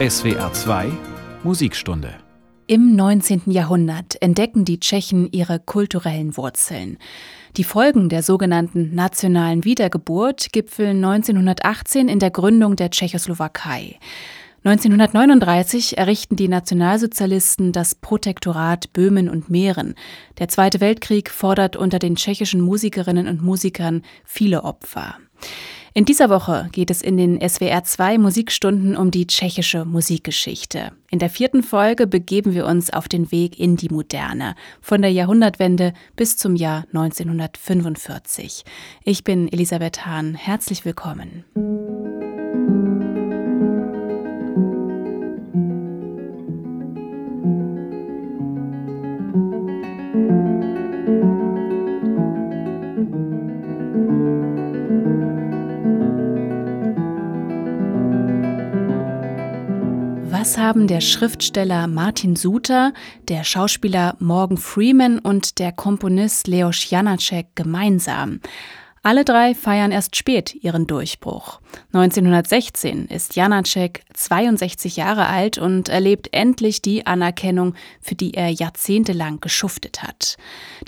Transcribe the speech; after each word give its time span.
SWR 0.00 0.52
2 0.52 0.92
Musikstunde 1.42 2.14
Im 2.68 2.94
19. 2.94 3.42
Jahrhundert 3.46 4.22
entdecken 4.22 4.64
die 4.64 4.78
Tschechen 4.78 5.28
ihre 5.32 5.58
kulturellen 5.58 6.36
Wurzeln. 6.36 6.98
Die 7.56 7.64
Folgen 7.64 8.08
der 8.08 8.22
sogenannten 8.22 8.94
nationalen 8.94 9.64
Wiedergeburt 9.64 10.52
gipfeln 10.52 11.04
1918 11.04 12.06
in 12.08 12.20
der 12.20 12.30
Gründung 12.30 12.76
der 12.76 12.92
Tschechoslowakei. 12.92 13.98
1939 14.62 15.98
errichten 15.98 16.36
die 16.36 16.46
Nationalsozialisten 16.46 17.72
das 17.72 17.96
Protektorat 17.96 18.92
Böhmen 18.92 19.28
und 19.28 19.50
Mähren. 19.50 19.96
Der 20.38 20.46
Zweite 20.46 20.80
Weltkrieg 20.80 21.28
fordert 21.28 21.74
unter 21.74 21.98
den 21.98 22.14
tschechischen 22.14 22.60
Musikerinnen 22.60 23.26
und 23.26 23.42
Musikern 23.42 24.02
viele 24.24 24.62
Opfer. 24.62 25.16
In 25.98 26.04
dieser 26.04 26.30
Woche 26.30 26.68
geht 26.70 26.92
es 26.92 27.02
in 27.02 27.16
den 27.16 27.40
SWR 27.40 27.82
2 27.82 28.18
Musikstunden 28.18 28.96
um 28.96 29.10
die 29.10 29.26
tschechische 29.26 29.84
Musikgeschichte. 29.84 30.92
In 31.10 31.18
der 31.18 31.28
vierten 31.28 31.64
Folge 31.64 32.06
begeben 32.06 32.54
wir 32.54 32.66
uns 32.66 32.92
auf 32.92 33.08
den 33.08 33.32
Weg 33.32 33.58
in 33.58 33.74
die 33.74 33.88
Moderne, 33.88 34.54
von 34.80 35.02
der 35.02 35.10
Jahrhundertwende 35.10 35.94
bis 36.14 36.36
zum 36.36 36.54
Jahr 36.54 36.84
1945. 36.94 38.64
Ich 39.02 39.24
bin 39.24 39.52
Elisabeth 39.52 40.06
Hahn, 40.06 40.36
herzlich 40.36 40.84
willkommen. 40.84 41.42
Was 60.40 60.56
haben 60.56 60.86
der 60.86 61.00
Schriftsteller 61.00 61.88
Martin 61.88 62.36
Suter, 62.36 62.92
der 63.26 63.42
Schauspieler 63.42 64.14
Morgan 64.20 64.56
Freeman 64.56 65.18
und 65.18 65.58
der 65.58 65.72
Komponist 65.72 66.46
Leos 66.46 66.88
Janacek 66.88 67.56
gemeinsam? 67.56 68.38
Alle 69.02 69.24
drei 69.24 69.54
feiern 69.54 69.92
erst 69.92 70.16
spät 70.16 70.54
ihren 70.54 70.86
Durchbruch. 70.86 71.60
1916 71.92 73.06
ist 73.06 73.36
Janacek 73.36 74.02
62 74.14 74.96
Jahre 74.96 75.26
alt 75.26 75.58
und 75.58 75.88
erlebt 75.88 76.28
endlich 76.32 76.82
die 76.82 77.06
Anerkennung, 77.06 77.74
für 78.00 78.14
die 78.14 78.34
er 78.34 78.50
jahrzehntelang 78.50 79.40
geschuftet 79.40 80.02
hat. 80.02 80.36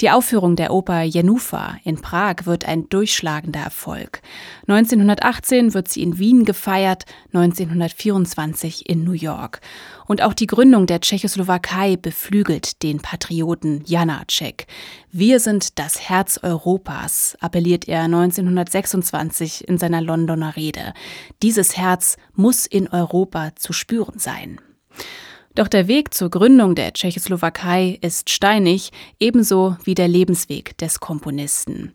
Die 0.00 0.10
Aufführung 0.10 0.56
der 0.56 0.72
Oper 0.72 1.02
Jenufa 1.02 1.76
in 1.84 2.00
Prag 2.00 2.46
wird 2.46 2.64
ein 2.64 2.88
durchschlagender 2.88 3.60
Erfolg. 3.60 4.22
1918 4.66 5.74
wird 5.74 5.88
sie 5.88 6.02
in 6.02 6.18
Wien 6.18 6.44
gefeiert, 6.44 7.04
1924 7.32 8.88
in 8.88 9.04
New 9.04 9.12
York. 9.12 9.60
Und 10.10 10.22
auch 10.22 10.34
die 10.34 10.48
Gründung 10.48 10.88
der 10.88 11.00
Tschechoslowakei 11.00 11.94
beflügelt 11.94 12.82
den 12.82 12.98
Patrioten 12.98 13.84
Janacek. 13.86 14.66
Wir 15.12 15.38
sind 15.38 15.78
das 15.78 16.00
Herz 16.00 16.40
Europas, 16.42 17.36
appelliert 17.38 17.86
er 17.86 18.02
1926 18.02 19.68
in 19.68 19.78
seiner 19.78 20.00
Londoner 20.00 20.56
Rede. 20.56 20.94
Dieses 21.44 21.76
Herz 21.76 22.16
muss 22.34 22.66
in 22.66 22.88
Europa 22.88 23.52
zu 23.54 23.72
spüren 23.72 24.18
sein. 24.18 24.60
Doch 25.56 25.66
der 25.66 25.88
Weg 25.88 26.14
zur 26.14 26.30
Gründung 26.30 26.76
der 26.76 26.92
Tschechoslowakei 26.92 27.98
ist 28.02 28.30
steinig, 28.30 28.92
ebenso 29.18 29.76
wie 29.82 29.96
der 29.96 30.06
Lebensweg 30.06 30.78
des 30.78 31.00
Komponisten. 31.00 31.92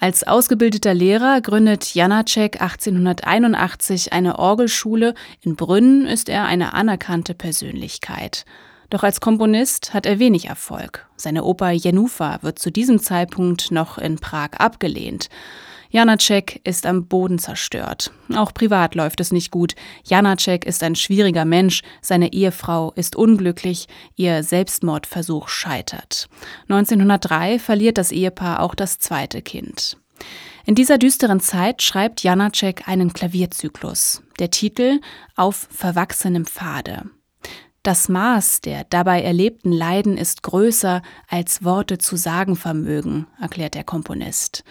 Als 0.00 0.26
ausgebildeter 0.26 0.92
Lehrer 0.92 1.40
gründet 1.40 1.94
Janacek 1.94 2.60
1881 2.60 4.12
eine 4.12 4.40
Orgelschule. 4.40 5.14
In 5.40 5.54
Brünn 5.54 6.04
ist 6.04 6.28
er 6.28 6.46
eine 6.46 6.74
anerkannte 6.74 7.34
Persönlichkeit. 7.34 8.44
Doch 8.90 9.04
als 9.04 9.20
Komponist 9.20 9.94
hat 9.94 10.04
er 10.04 10.18
wenig 10.18 10.46
Erfolg. 10.46 11.06
Seine 11.16 11.44
Oper 11.44 11.70
Jenufa 11.70 12.38
wird 12.42 12.58
zu 12.58 12.70
diesem 12.70 12.98
Zeitpunkt 12.98 13.70
noch 13.70 13.98
in 13.98 14.16
Prag 14.16 14.54
abgelehnt. 14.58 15.28
Janacek 15.96 16.60
ist 16.62 16.84
am 16.84 17.06
Boden 17.06 17.38
zerstört. 17.38 18.10
Auch 18.34 18.52
privat 18.52 18.94
läuft 18.94 19.18
es 19.18 19.32
nicht 19.32 19.50
gut. 19.50 19.74
Janacek 20.04 20.66
ist 20.66 20.82
ein 20.82 20.94
schwieriger 20.94 21.46
Mensch, 21.46 21.80
seine 22.02 22.34
Ehefrau 22.34 22.92
ist 22.96 23.16
unglücklich, 23.16 23.86
ihr 24.14 24.42
Selbstmordversuch 24.42 25.48
scheitert. 25.48 26.28
1903 26.68 27.58
verliert 27.58 27.96
das 27.96 28.12
Ehepaar 28.12 28.60
auch 28.60 28.74
das 28.74 28.98
zweite 28.98 29.40
Kind. 29.40 29.96
In 30.66 30.74
dieser 30.74 30.98
düsteren 30.98 31.40
Zeit 31.40 31.80
schreibt 31.80 32.22
Janacek 32.22 32.86
einen 32.86 33.14
Klavierzyklus. 33.14 34.22
Der 34.38 34.50
Titel 34.50 35.00
Auf 35.34 35.66
verwachsenem 35.70 36.44
Pfade. 36.44 37.04
Das 37.82 38.08
Maß 38.08 38.62
der 38.62 38.84
dabei 38.84 39.22
erlebten 39.22 39.70
Leiden 39.72 40.18
ist 40.18 40.42
größer, 40.42 41.00
als 41.28 41.64
Worte 41.64 41.98
zu 41.98 42.16
sagen 42.16 42.56
vermögen, 42.56 43.28
erklärt 43.40 43.76
der 43.76 43.84
Komponist. 43.84 44.64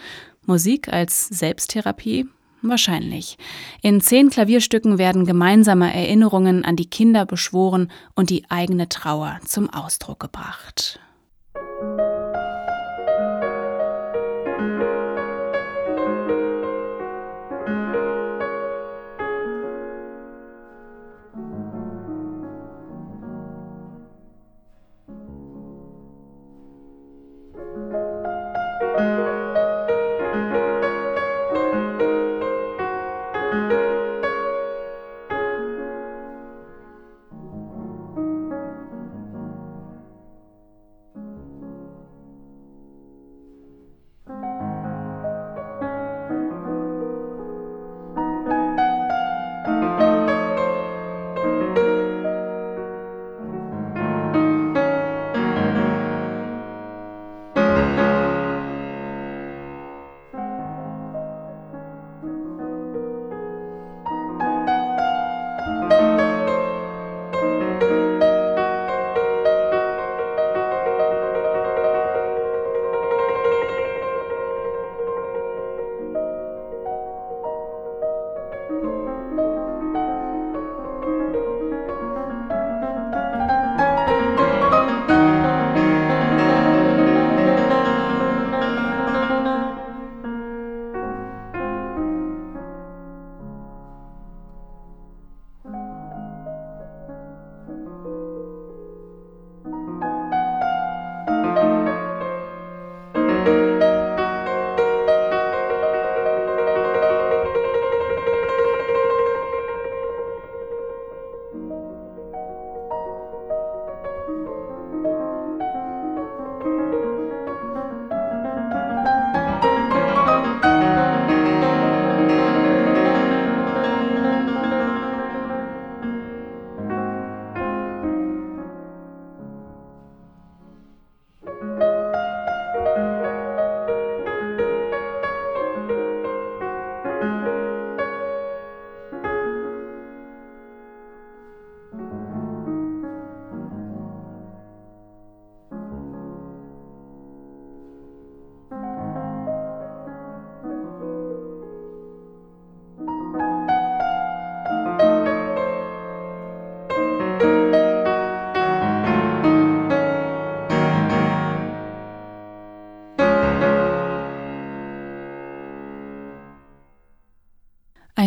Musik 0.46 0.92
als 0.92 1.28
Selbsttherapie? 1.28 2.26
Wahrscheinlich. 2.62 3.36
In 3.82 4.00
zehn 4.00 4.30
Klavierstücken 4.30 4.98
werden 4.98 5.24
gemeinsame 5.24 5.94
Erinnerungen 5.94 6.64
an 6.64 6.76
die 6.76 6.88
Kinder 6.88 7.26
beschworen 7.26 7.90
und 8.14 8.30
die 8.30 8.44
eigene 8.48 8.88
Trauer 8.88 9.38
zum 9.44 9.70
Ausdruck 9.70 10.20
gebracht. 10.20 10.98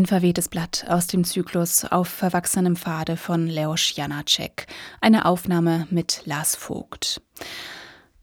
Verwehtes 0.09 0.49
Blatt 0.49 0.85
aus 0.89 1.05
dem 1.05 1.23
Zyklus 1.23 1.85
Auf 1.85 2.07
verwachsenem 2.07 2.75
Pfade 2.75 3.15
von 3.15 3.45
Leos 3.45 3.95
Janacek. 3.95 4.65
Eine 5.01 5.25
Aufnahme 5.25 5.87
mit 5.91 6.23
Lars 6.25 6.55
Vogt. 6.55 7.21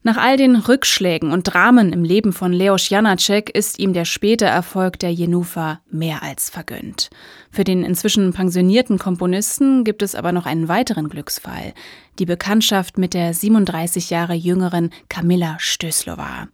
Nach 0.03 0.17
all 0.17 0.37
den 0.37 0.57
Rückschlägen 0.57 1.31
und 1.31 1.45
Dramen 1.45 1.93
im 1.93 2.03
Leben 2.03 2.33
von 2.33 2.53
Leos 2.53 2.89
Janacek 2.89 3.51
ist 3.51 3.79
ihm 3.79 3.93
der 3.93 4.05
späte 4.05 4.47
Erfolg 4.47 4.99
der 4.99 5.13
Jenufa 5.13 5.81
mehr 5.89 6.25
als 6.25 6.51
vergönnt. 6.51 7.09
Für 7.53 7.63
den 7.63 7.85
inzwischen 7.85 8.33
pensionierten 8.33 8.99
Komponisten 8.99 9.85
gibt 9.85 10.03
es 10.03 10.17
aber 10.17 10.33
noch 10.33 10.47
einen 10.47 10.67
weiteren 10.67 11.09
Glücksfall. 11.09 11.73
Die 12.19 12.27
Bekanntschaft 12.27 12.97
mit 12.97 13.13
der 13.13 13.35
37 13.35 14.09
Jahre 14.09 14.33
jüngeren 14.33 14.91
Kamilla 15.11 15.57
Stöslova. 15.59 16.49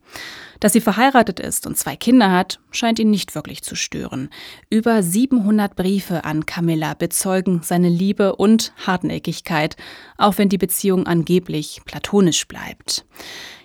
Dass 0.59 0.73
sie 0.73 0.81
verheiratet 0.81 1.39
ist 1.39 1.67
und 1.67 1.77
zwei 1.77 1.95
Kinder 1.95 2.33
hat, 2.33 2.59
scheint 2.71 2.99
ihn 2.99 3.11
nicht 3.11 3.35
wirklich 3.35 3.63
zu 3.63 3.77
stören. 3.77 4.29
Über 4.71 5.03
700 5.03 5.77
Briefe 5.77 6.25
an 6.25 6.47
Camilla 6.47 6.95
bezeugen 6.95 7.63
seine 7.63 7.89
Liebe 7.89 8.35
und 8.37 8.73
Hartnäckigkeit, 8.87 9.77
auch 10.19 10.39
wenn 10.39 10.49
die 10.49 10.59
Beziehung 10.59 11.07
angeblich 11.07 11.81
platonisch 11.85 12.47
bleibt. 12.49 13.05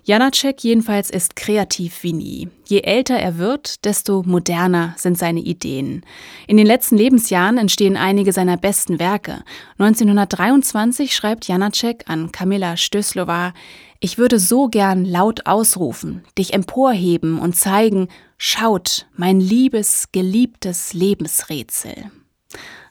Janacek 0.07 0.63
jedenfalls 0.63 1.09
ist 1.09 1.36
kreativ 1.36 2.01
wie 2.01 2.13
nie. 2.13 2.50
Je 2.63 2.80
älter 2.80 3.19
er 3.19 3.38
wird, 3.38 3.83
desto 3.83 4.24
moderner 4.25 4.94
sind 4.95 5.18
seine 5.18 5.42
Ideen. 5.42 6.06
In 6.48 6.56
den 6.56 6.65
letzten 6.65 6.95
Lebensjahren 6.95 7.57
entstehen 7.57 7.98
einige 7.98 8.31
seiner 8.31 8.56
besten 8.56 9.00
Werke. 9.00 9.44
1923 9.80 11.13
schreibt 11.13 11.50
Janacek 11.50 12.06
an 12.07 12.31
Kamila 12.31 12.77
Stöslova, 12.77 13.54
ich 14.00 14.18
würde 14.18 14.39
so 14.39 14.69
gern 14.69 15.04
laut 15.04 15.45
ausrufen, 15.45 16.24
dich 16.38 16.53
emporheben 16.53 17.38
und 17.38 17.57
zeigen, 17.57 18.07
schaut, 18.38 19.07
mein 19.18 19.42
liebes, 19.42 20.13
geliebtes 20.13 20.94
Lebensrätsel. 20.94 22.12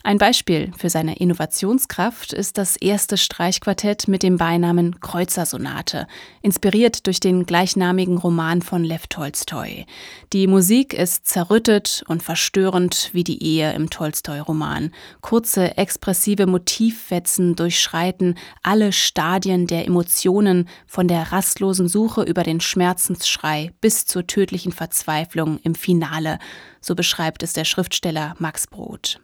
Ein 0.06 0.18
Beispiel 0.18 0.70
für 0.78 0.88
seine 0.88 1.16
Innovationskraft 1.16 2.32
ist 2.32 2.58
das 2.58 2.76
erste 2.76 3.16
Streichquartett 3.16 4.06
mit 4.06 4.22
dem 4.22 4.36
Beinamen 4.36 5.00
Kreuzersonate, 5.00 6.06
inspiriert 6.42 7.08
durch 7.08 7.18
den 7.18 7.44
gleichnamigen 7.44 8.16
Roman 8.16 8.62
von 8.62 8.84
Lev 8.84 9.08
Tolstoi. 9.08 9.84
Die 10.32 10.46
Musik 10.46 10.92
ist 10.92 11.26
zerrüttet 11.26 12.04
und 12.06 12.22
verstörend 12.22 13.10
wie 13.14 13.24
die 13.24 13.42
Ehe 13.42 13.72
im 13.72 13.90
Tolstoi-Roman. 13.90 14.92
Kurze, 15.22 15.76
expressive 15.76 16.46
Motivfetzen 16.46 17.56
durchschreiten 17.56 18.36
alle 18.62 18.92
Stadien 18.92 19.66
der 19.66 19.86
Emotionen 19.86 20.68
von 20.86 21.08
der 21.08 21.32
rastlosen 21.32 21.88
Suche 21.88 22.22
über 22.22 22.44
den 22.44 22.60
Schmerzensschrei 22.60 23.72
bis 23.80 24.06
zur 24.06 24.24
tödlichen 24.24 24.70
Verzweiflung 24.70 25.58
im 25.64 25.74
Finale, 25.74 26.38
so 26.80 26.94
beschreibt 26.94 27.42
es 27.42 27.54
der 27.54 27.64
Schriftsteller 27.64 28.36
Max 28.38 28.68
Brod. 28.68 29.18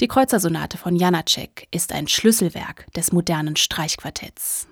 Die 0.00 0.08
Kreuzersonate 0.08 0.76
von 0.76 0.96
Janacek 0.96 1.68
ist 1.70 1.92
ein 1.92 2.08
Schlüsselwerk 2.08 2.92
des 2.94 3.12
modernen 3.12 3.54
Streichquartetts. 3.54 4.66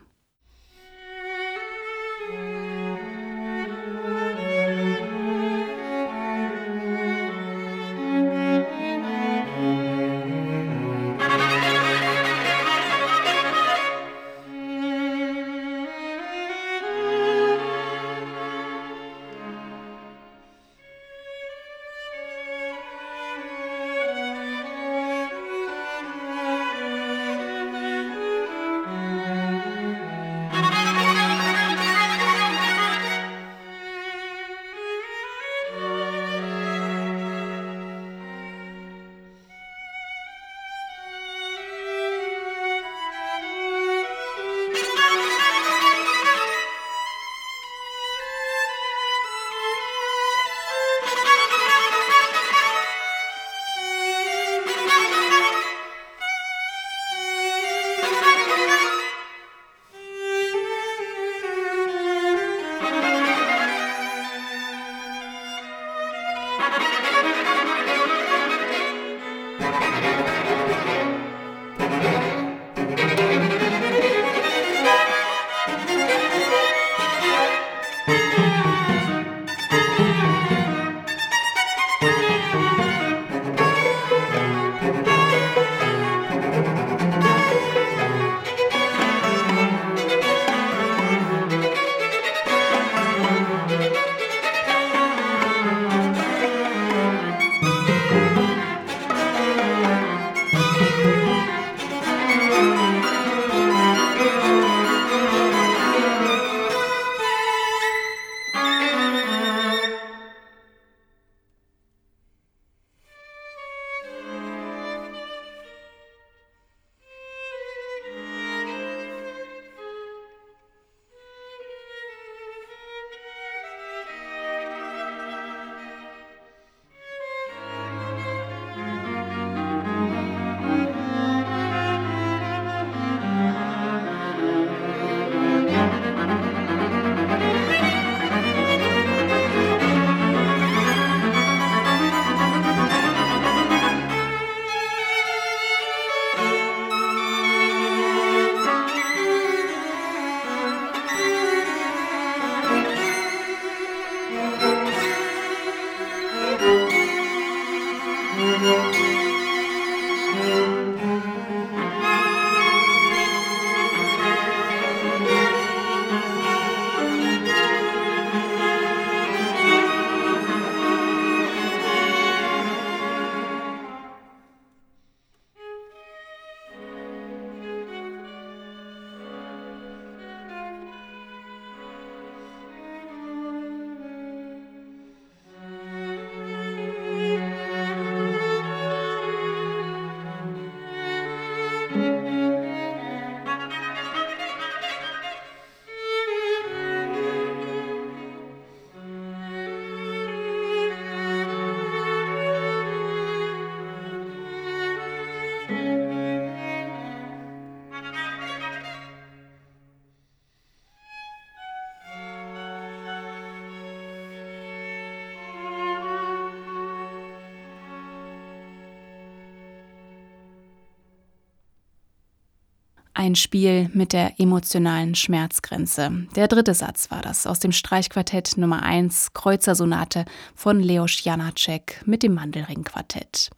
Ein 223.22 223.36
Spiel 223.36 223.88
mit 223.94 224.12
der 224.12 224.40
emotionalen 224.40 225.14
Schmerzgrenze. 225.14 226.26
Der 226.34 226.48
dritte 226.48 226.74
Satz 226.74 227.08
war 227.12 227.22
das 227.22 227.46
aus 227.46 227.60
dem 227.60 227.70
Streichquartett 227.70 228.56
Nummer 228.56 228.82
1 228.82 229.32
Kreuzersonate 229.32 230.24
von 230.56 230.80
Leos 230.80 231.22
Janacek 231.22 232.02
mit 232.04 232.24
dem 232.24 232.34
Mandelringquartett. 232.34 233.50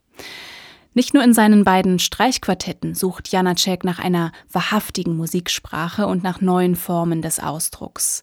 Nicht 0.93 1.15
nur 1.15 1.23
in 1.23 1.33
seinen 1.33 1.63
beiden 1.63 1.97
Streichquartetten 1.97 2.93
sucht 2.93 3.29
Janacek 3.31 3.83
nach 3.83 3.97
einer 3.97 4.31
wahrhaftigen 4.51 5.17
Musiksprache 5.17 6.05
und 6.05 6.21
nach 6.21 6.41
neuen 6.41 6.75
Formen 6.75 7.23
des 7.23 7.39
Ausdrucks. 7.39 8.21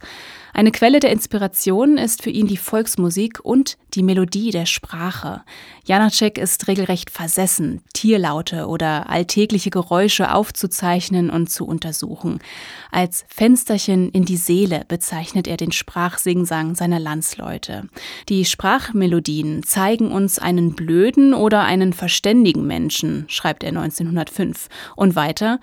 Eine 0.55 0.71
Quelle 0.71 1.01
der 1.01 1.13
Inspiration 1.13 1.97
ist 1.97 2.23
für 2.23 2.29
ihn 2.31 2.47
die 2.47 2.59
Volksmusik 2.59 3.41
und 3.43 3.79
die 3.95 4.03
Melodie 4.03 4.51
der 4.51 4.67
Sprache. 4.67 5.43
Janacek 5.87 6.37
ist 6.37 6.69
regelrecht 6.69 7.11
versessen, 7.11 7.83
Tierlaute 7.95 8.67
oder 8.67 9.09
alltägliche 9.09 9.71
Geräusche 9.71 10.33
aufzuzeichnen 10.33 11.31
und 11.31 11.51
zu 11.51 11.67
untersuchen. 11.67 12.41
Als 12.91 13.25
Fensterchen 13.29 14.11
in 14.11 14.27
die 14.27 14.37
Seele 14.37 14.85
bezeichnet 14.89 15.49
er 15.49 15.57
den 15.57 15.73
Sprachsingsang 15.73 16.75
seiner 16.75 17.01
Landsleute. 17.01 17.89
Die 18.29 18.45
Sprachmelodien 18.45 19.63
zeigen 19.63 20.13
uns 20.13 20.39
einen 20.39 20.75
blöden 20.75 21.33
oder 21.33 21.63
einen 21.63 21.95
verständigen 21.95 22.67
Menschen, 22.67 23.25
schreibt 23.29 23.65
er 23.65 23.71
1905. 23.71 24.69
Und 24.97 25.17
weiter, 25.17 25.61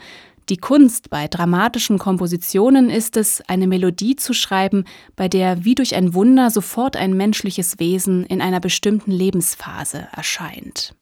die 0.50 0.58
Kunst 0.58 1.10
bei 1.10 1.28
dramatischen 1.28 2.00
Kompositionen 2.00 2.90
ist 2.90 3.18
es, 3.18 3.42
eine 3.48 3.68
Melodie 3.68 4.16
zu 4.16 4.34
schreiben, 4.34 4.86
bei 5.16 5.28
der 5.28 5.64
wie 5.64 5.76
durch 5.76 5.96
ein 5.96 6.14
Wunder 6.14 6.50
sofort 6.50 6.96
ein 6.96 7.14
menschliches 7.14 7.80
Wesen 7.80 8.26
in 8.26 8.42
einer 8.42 8.60
bestimmten 8.60 9.12
Lebensphase 9.12 10.08
erscheint. 10.12 10.96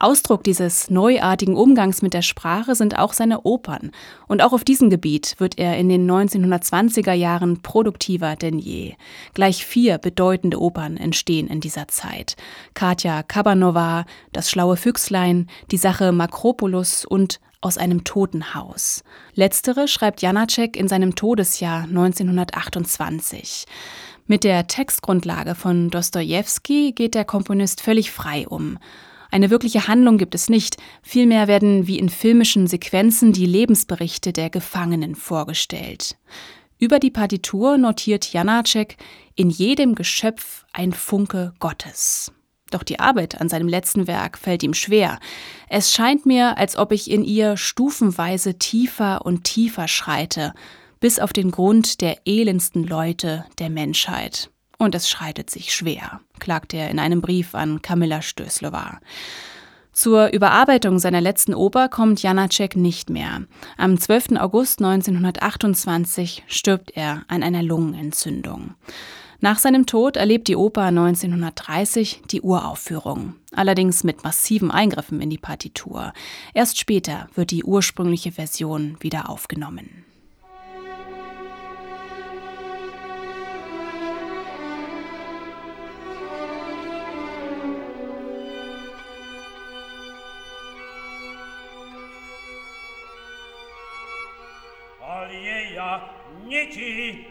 Ausdruck 0.00 0.42
dieses 0.44 0.88
neuartigen 0.88 1.54
Umgangs 1.54 2.00
mit 2.00 2.14
der 2.14 2.22
Sprache 2.22 2.74
sind 2.74 2.98
auch 2.98 3.12
seine 3.12 3.42
Opern. 3.42 3.90
Und 4.28 4.42
auch 4.42 4.54
auf 4.54 4.64
diesem 4.64 4.88
Gebiet 4.88 5.34
wird 5.38 5.58
er 5.58 5.76
in 5.76 5.90
den 5.90 6.10
1920er 6.10 7.12
Jahren 7.12 7.60
produktiver 7.60 8.34
denn 8.34 8.58
je. 8.58 8.94
Gleich 9.34 9.66
vier 9.66 9.98
bedeutende 9.98 10.58
Opern 10.58 10.96
entstehen 10.96 11.48
in 11.48 11.60
dieser 11.60 11.86
Zeit. 11.88 12.36
Katja 12.72 13.22
Kabanova, 13.22 14.06
Das 14.32 14.50
schlaue 14.50 14.78
Füchslein, 14.78 15.48
Die 15.70 15.76
Sache 15.76 16.12
Makropoulos 16.12 17.04
und 17.04 17.38
aus 17.60 17.78
einem 17.78 18.04
Totenhaus. 18.04 19.02
Letztere 19.34 19.88
schreibt 19.88 20.22
Janacek 20.22 20.76
in 20.76 20.88
seinem 20.88 21.14
Todesjahr 21.14 21.84
1928. 21.84 23.66
Mit 24.26 24.44
der 24.44 24.66
Textgrundlage 24.66 25.54
von 25.54 25.90
Dostojewski 25.90 26.92
geht 26.92 27.14
der 27.14 27.24
Komponist 27.24 27.80
völlig 27.80 28.10
frei 28.10 28.46
um. 28.46 28.78
Eine 29.30 29.50
wirkliche 29.50 29.86
Handlung 29.86 30.18
gibt 30.18 30.34
es 30.34 30.48
nicht, 30.48 30.76
vielmehr 31.02 31.48
werden 31.48 31.86
wie 31.86 31.98
in 31.98 32.08
filmischen 32.08 32.66
Sequenzen 32.66 33.32
die 33.32 33.46
Lebensberichte 33.46 34.32
der 34.32 34.50
Gefangenen 34.50 35.14
vorgestellt. 35.14 36.16
Über 36.78 36.98
die 36.98 37.10
Partitur 37.10 37.76
notiert 37.76 38.32
Janacek 38.32 38.96
in 39.36 39.50
jedem 39.50 39.94
Geschöpf 39.94 40.64
ein 40.72 40.92
Funke 40.92 41.52
Gottes. 41.58 42.32
Doch 42.70 42.82
die 42.82 43.00
Arbeit 43.00 43.40
an 43.40 43.48
seinem 43.48 43.68
letzten 43.68 44.06
Werk 44.06 44.38
fällt 44.38 44.62
ihm 44.62 44.74
schwer. 44.74 45.18
Es 45.68 45.92
scheint 45.92 46.24
mir, 46.24 46.56
als 46.56 46.76
ob 46.76 46.92
ich 46.92 47.10
in 47.10 47.24
ihr 47.24 47.56
stufenweise 47.56 48.58
tiefer 48.58 49.24
und 49.26 49.44
tiefer 49.44 49.88
schreite, 49.88 50.54
bis 51.00 51.18
auf 51.18 51.32
den 51.32 51.50
Grund 51.50 52.00
der 52.00 52.18
elendsten 52.26 52.84
Leute 52.84 53.44
der 53.58 53.70
Menschheit. 53.70 54.50
Und 54.78 54.94
es 54.94 55.10
schreitet 55.10 55.50
sich 55.50 55.74
schwer, 55.74 56.20
klagt 56.38 56.72
er 56.72 56.90
in 56.90 56.98
einem 56.98 57.20
Brief 57.20 57.54
an 57.54 57.82
Kamilla 57.82 58.22
Stößlova. 58.22 59.00
Zur 59.92 60.32
Überarbeitung 60.32 60.98
seiner 60.98 61.20
letzten 61.20 61.52
Oper 61.52 61.88
kommt 61.88 62.22
Janacek 62.22 62.76
nicht 62.76 63.10
mehr. 63.10 63.42
Am 63.76 63.98
12. 63.98 64.36
August 64.38 64.80
1928 64.80 66.44
stirbt 66.46 66.92
er 66.94 67.24
an 67.28 67.42
einer 67.42 67.62
Lungenentzündung. 67.62 68.74
Nach 69.42 69.58
seinem 69.58 69.86
Tod 69.86 70.18
erlebt 70.18 70.48
die 70.48 70.56
Oper 70.56 70.82
1930 70.82 72.20
die 72.30 72.42
Uraufführung, 72.42 73.36
allerdings 73.54 74.04
mit 74.04 74.22
massiven 74.22 74.70
Eingriffen 74.70 75.22
in 75.22 75.30
die 75.30 75.38
Partitur. 75.38 76.12
Erst 76.52 76.78
später 76.78 77.26
wird 77.34 77.50
die 77.50 77.64
ursprüngliche 77.64 78.32
Version 78.32 78.98
wieder 79.00 79.30
aufgenommen. 79.30 80.04
Alieja, 95.02 96.10
Niki, 96.46 97.24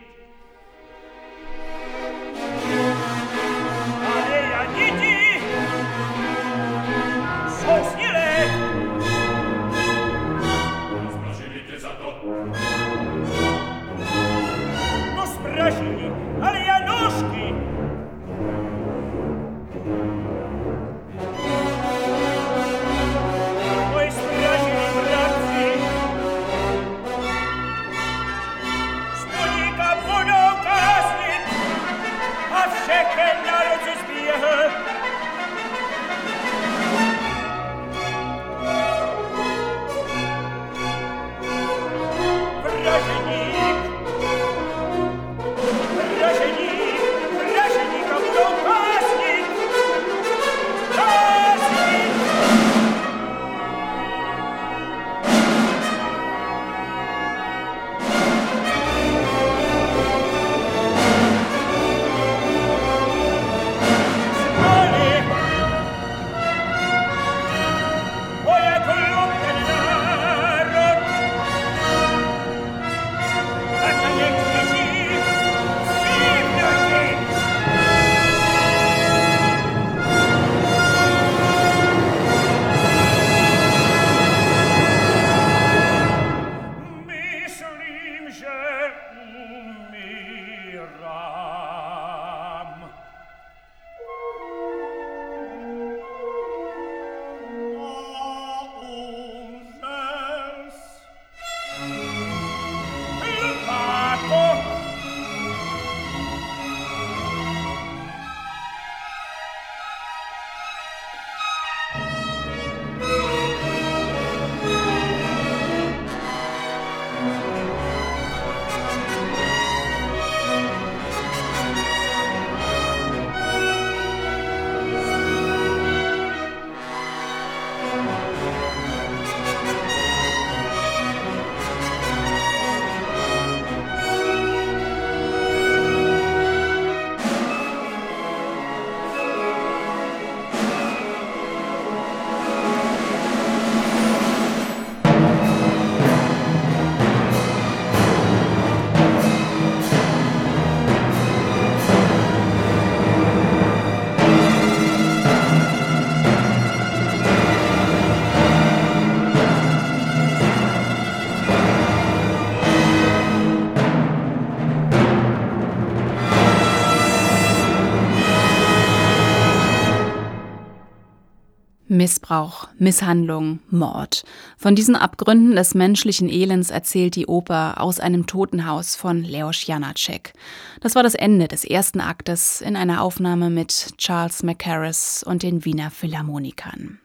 Missbrauch, 171.99 172.69
Misshandlung, 172.77 173.59
Mord. 173.69 174.23
Von 174.57 174.73
diesen 174.73 174.95
Abgründen 174.95 175.57
des 175.57 175.75
menschlichen 175.75 176.29
Elends 176.29 176.69
erzählt 176.69 177.17
die 177.17 177.27
Oper 177.27 177.81
Aus 177.81 177.99
einem 177.99 178.25
Totenhaus 178.25 178.95
von 178.95 179.21
Leos 179.21 179.67
Janacek. 179.67 180.31
Das 180.79 180.95
war 180.95 181.03
das 181.03 181.13
Ende 181.13 181.49
des 181.49 181.65
ersten 181.65 181.99
Aktes 181.99 182.61
in 182.61 182.77
einer 182.77 183.03
Aufnahme 183.03 183.49
mit 183.49 183.97
Charles 183.97 184.43
Mackerras 184.43 185.23
und 185.23 185.43
den 185.43 185.65
Wiener 185.65 185.91
Philharmonikern. 185.91 186.99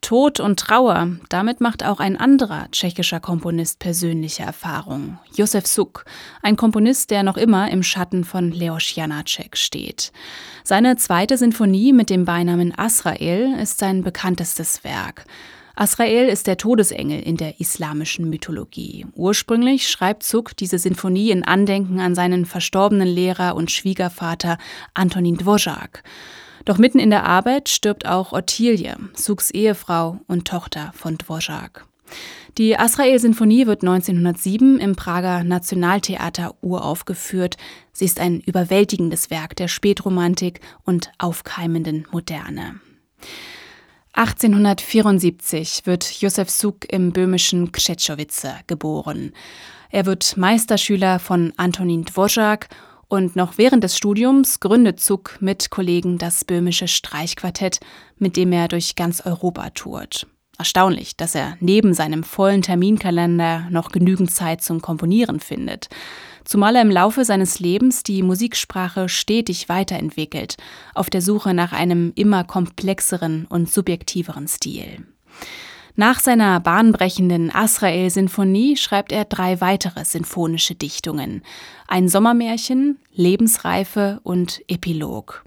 Tod 0.00 0.40
und 0.40 0.58
Trauer, 0.58 1.08
damit 1.28 1.60
macht 1.60 1.84
auch 1.84 2.00
ein 2.00 2.16
anderer 2.16 2.70
tschechischer 2.70 3.20
Komponist 3.20 3.78
persönliche 3.78 4.42
Erfahrung. 4.42 5.18
Josef 5.34 5.66
Suk, 5.66 6.04
ein 6.42 6.56
Komponist, 6.56 7.10
der 7.10 7.22
noch 7.22 7.36
immer 7.36 7.70
im 7.70 7.82
Schatten 7.82 8.24
von 8.24 8.50
Leos 8.52 8.94
Janacek 8.94 9.56
steht. 9.56 10.12
Seine 10.64 10.96
zweite 10.96 11.36
Sinfonie 11.36 11.92
mit 11.92 12.10
dem 12.10 12.24
Beinamen 12.24 12.72
Asrael 12.78 13.58
ist 13.60 13.78
sein 13.78 14.02
bekanntestes 14.02 14.84
Werk. 14.84 15.24
Asrael 15.74 16.28
ist 16.28 16.48
der 16.48 16.56
Todesengel 16.56 17.20
in 17.20 17.36
der 17.36 17.60
islamischen 17.60 18.28
Mythologie. 18.28 19.06
Ursprünglich 19.14 19.88
schreibt 19.88 20.24
Suk 20.24 20.56
diese 20.56 20.78
Sinfonie 20.78 21.30
in 21.30 21.44
Andenken 21.44 22.00
an 22.00 22.16
seinen 22.16 22.46
verstorbenen 22.46 23.06
Lehrer 23.06 23.54
und 23.54 23.70
Schwiegervater 23.70 24.58
Antonin 24.94 25.36
Dvořák. 25.38 26.02
Doch 26.68 26.76
mitten 26.76 26.98
in 26.98 27.08
der 27.08 27.24
Arbeit 27.24 27.70
stirbt 27.70 28.06
auch 28.06 28.34
Ottilie, 28.34 28.94
Suks 29.14 29.50
Ehefrau 29.50 30.20
und 30.26 30.46
Tochter 30.46 30.92
von 30.94 31.16
Dvořák. 31.16 31.86
Die 32.58 32.78
Asrael-Sinfonie 32.78 33.66
wird 33.66 33.80
1907 33.80 34.78
im 34.78 34.94
Prager 34.94 35.44
Nationaltheater 35.44 36.56
uraufgeführt. 36.60 37.56
Sie 37.94 38.04
ist 38.04 38.20
ein 38.20 38.40
überwältigendes 38.40 39.30
Werk 39.30 39.56
der 39.56 39.68
Spätromantik 39.68 40.60
und 40.84 41.10
aufkeimenden 41.16 42.06
Moderne. 42.10 42.74
1874 44.12 45.86
wird 45.86 46.20
Josef 46.20 46.50
Suk 46.50 46.92
im 46.92 47.14
böhmischen 47.14 47.72
Krzeczowice 47.72 48.56
geboren. 48.66 49.32
Er 49.88 50.04
wird 50.04 50.36
Meisterschüler 50.36 51.18
von 51.18 51.54
Antonin 51.56 52.04
Dvořák 52.04 52.66
und 53.08 53.36
noch 53.36 53.56
während 53.56 53.84
des 53.84 53.96
Studiums 53.96 54.60
gründet 54.60 55.00
Zuck 55.00 55.38
mit 55.40 55.70
Kollegen 55.70 56.18
das 56.18 56.44
böhmische 56.44 56.88
Streichquartett, 56.88 57.80
mit 58.18 58.36
dem 58.36 58.52
er 58.52 58.68
durch 58.68 58.96
ganz 58.96 59.22
Europa 59.24 59.70
tourt. 59.70 60.26
Erstaunlich, 60.58 61.16
dass 61.16 61.34
er 61.34 61.56
neben 61.60 61.94
seinem 61.94 62.24
vollen 62.24 62.62
Terminkalender 62.62 63.68
noch 63.70 63.90
genügend 63.92 64.30
Zeit 64.30 64.60
zum 64.60 64.82
Komponieren 64.82 65.38
findet. 65.38 65.88
Zumal 66.44 66.74
er 66.74 66.82
im 66.82 66.90
Laufe 66.90 67.24
seines 67.24 67.60
Lebens 67.60 68.02
die 68.02 68.22
Musiksprache 68.22 69.08
stetig 69.08 69.68
weiterentwickelt, 69.68 70.56
auf 70.94 71.10
der 71.10 71.22
Suche 71.22 71.54
nach 71.54 71.72
einem 71.72 72.12
immer 72.16 72.42
komplexeren 72.42 73.46
und 73.48 73.70
subjektiveren 73.70 74.48
Stil. 74.48 75.06
Nach 76.00 76.20
seiner 76.20 76.60
bahnbrechenden 76.60 77.52
Asrael-Sinfonie 77.52 78.76
schreibt 78.76 79.10
er 79.10 79.24
drei 79.24 79.60
weitere 79.60 80.04
sinfonische 80.04 80.76
Dichtungen. 80.76 81.42
Ein 81.88 82.08
Sommermärchen, 82.08 83.00
Lebensreife 83.12 84.20
und 84.22 84.62
Epilog. 84.68 85.44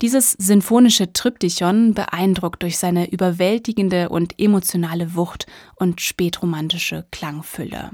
Dieses 0.00 0.32
sinfonische 0.32 1.12
Triptychon 1.12 1.92
beeindruckt 1.92 2.62
durch 2.62 2.78
seine 2.78 3.10
überwältigende 3.12 4.08
und 4.08 4.40
emotionale 4.40 5.14
Wucht 5.16 5.46
und 5.76 6.00
spätromantische 6.00 7.04
Klangfülle. 7.10 7.90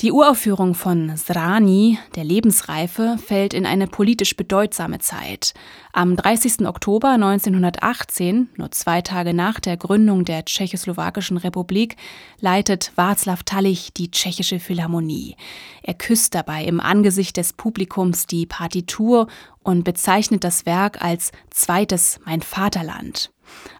Die 0.00 0.10
Uraufführung 0.10 0.74
von 0.74 1.16
Zrani, 1.16 1.96
der 2.16 2.24
Lebensreife, 2.24 3.18
fällt 3.24 3.54
in 3.54 3.64
eine 3.64 3.86
politisch 3.86 4.36
bedeutsame 4.36 4.98
Zeit. 4.98 5.54
Am 5.92 6.16
30. 6.16 6.66
Oktober 6.66 7.10
1918, 7.10 8.48
nur 8.56 8.72
zwei 8.72 9.00
Tage 9.02 9.32
nach 9.32 9.60
der 9.60 9.76
Gründung 9.76 10.24
der 10.24 10.44
Tschechoslowakischen 10.44 11.36
Republik, 11.36 11.94
leitet 12.40 12.90
Václav 12.96 13.44
Tallich 13.44 13.92
die 13.92 14.10
Tschechische 14.10 14.58
Philharmonie. 14.58 15.36
Er 15.84 15.94
küsst 15.94 16.34
dabei 16.34 16.64
im 16.64 16.80
Angesicht 16.80 17.36
des 17.36 17.52
Publikums 17.52 18.26
die 18.26 18.46
Partitur 18.46 19.28
und 19.62 19.84
bezeichnet 19.84 20.42
das 20.42 20.66
Werk 20.66 21.00
als 21.00 21.30
zweites 21.50 22.18
Mein 22.24 22.42
Vaterland. 22.42 23.30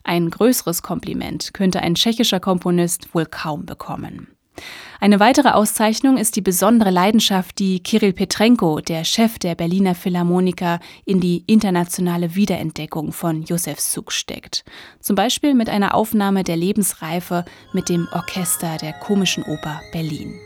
Ein 0.04 0.30
größeres 0.30 0.82
Kompliment 0.82 1.52
könnte 1.52 1.80
ein 1.80 1.96
tschechischer 1.96 2.38
Komponist 2.38 3.12
wohl 3.12 3.26
kaum 3.26 3.66
bekommen. 3.66 4.31
Eine 5.00 5.18
weitere 5.18 5.48
Auszeichnung 5.48 6.16
ist 6.16 6.36
die 6.36 6.42
besondere 6.42 6.90
Leidenschaft, 6.90 7.58
die 7.58 7.82
Kirill 7.82 8.12
Petrenko, 8.12 8.80
der 8.80 9.04
Chef 9.04 9.38
der 9.38 9.54
Berliner 9.54 9.94
Philharmoniker, 9.94 10.78
in 11.04 11.20
die 11.20 11.42
internationale 11.46 12.34
Wiederentdeckung 12.34 13.12
von 13.12 13.42
Josef 13.42 13.80
Suk 13.80 14.12
steckt. 14.12 14.64
Zum 15.00 15.16
Beispiel 15.16 15.54
mit 15.54 15.68
einer 15.68 15.94
Aufnahme 15.94 16.44
der 16.44 16.56
Lebensreife 16.56 17.44
mit 17.72 17.88
dem 17.88 18.06
Orchester 18.12 18.76
der 18.76 18.92
Komischen 18.92 19.42
Oper 19.42 19.80
Berlin. 19.92 20.38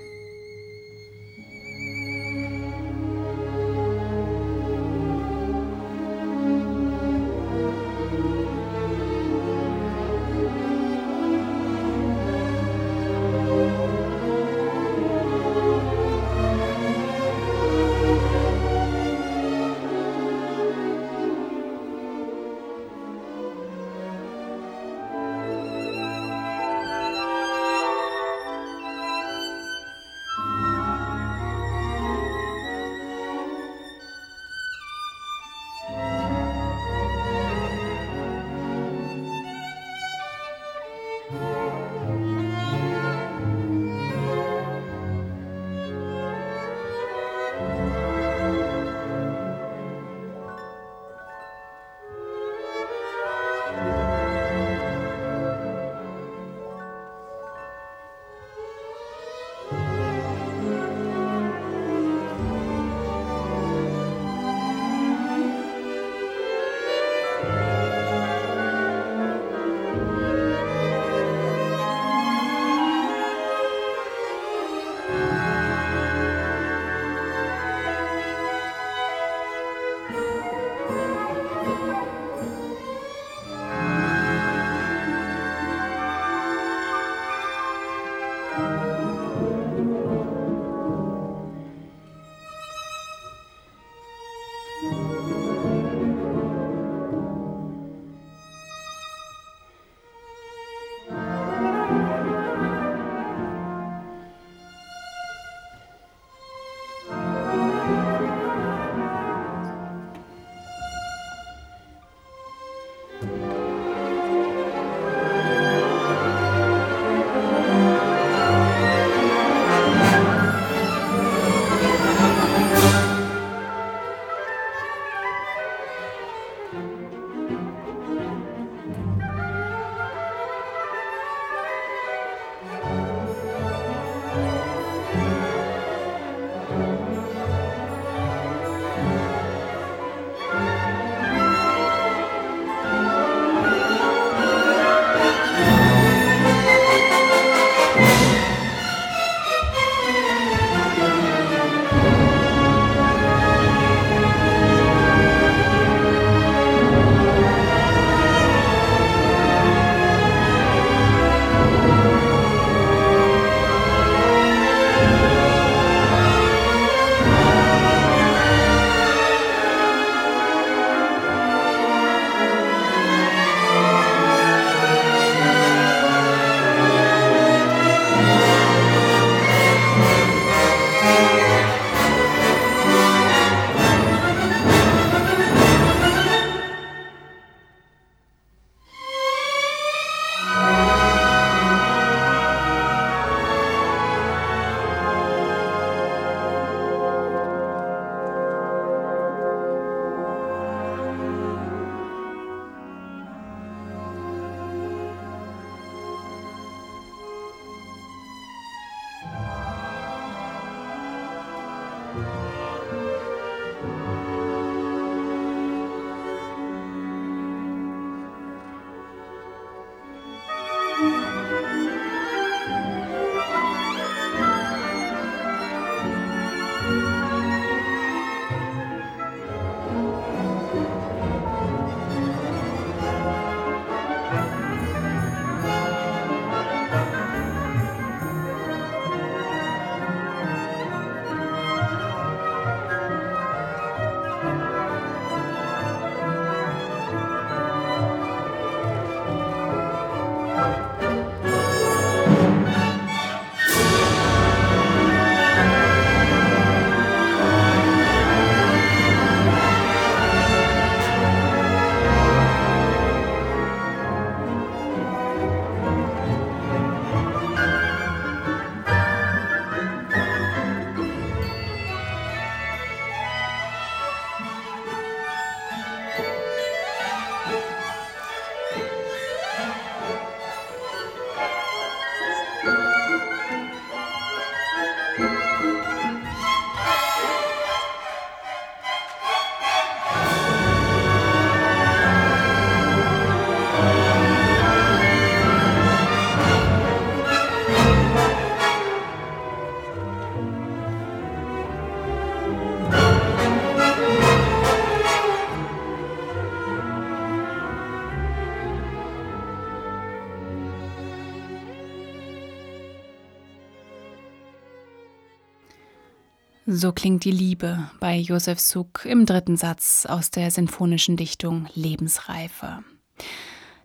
So 316.68 316.90
klingt 316.90 317.24
die 317.24 317.30
Liebe 317.30 317.88
bei 318.00 318.16
Josef 318.16 318.58
Suk 318.58 319.04
im 319.04 319.24
dritten 319.24 319.56
Satz 319.56 320.04
aus 320.04 320.32
der 320.32 320.50
sinfonischen 320.50 321.16
Dichtung 321.16 321.68
Lebensreife. 321.76 322.82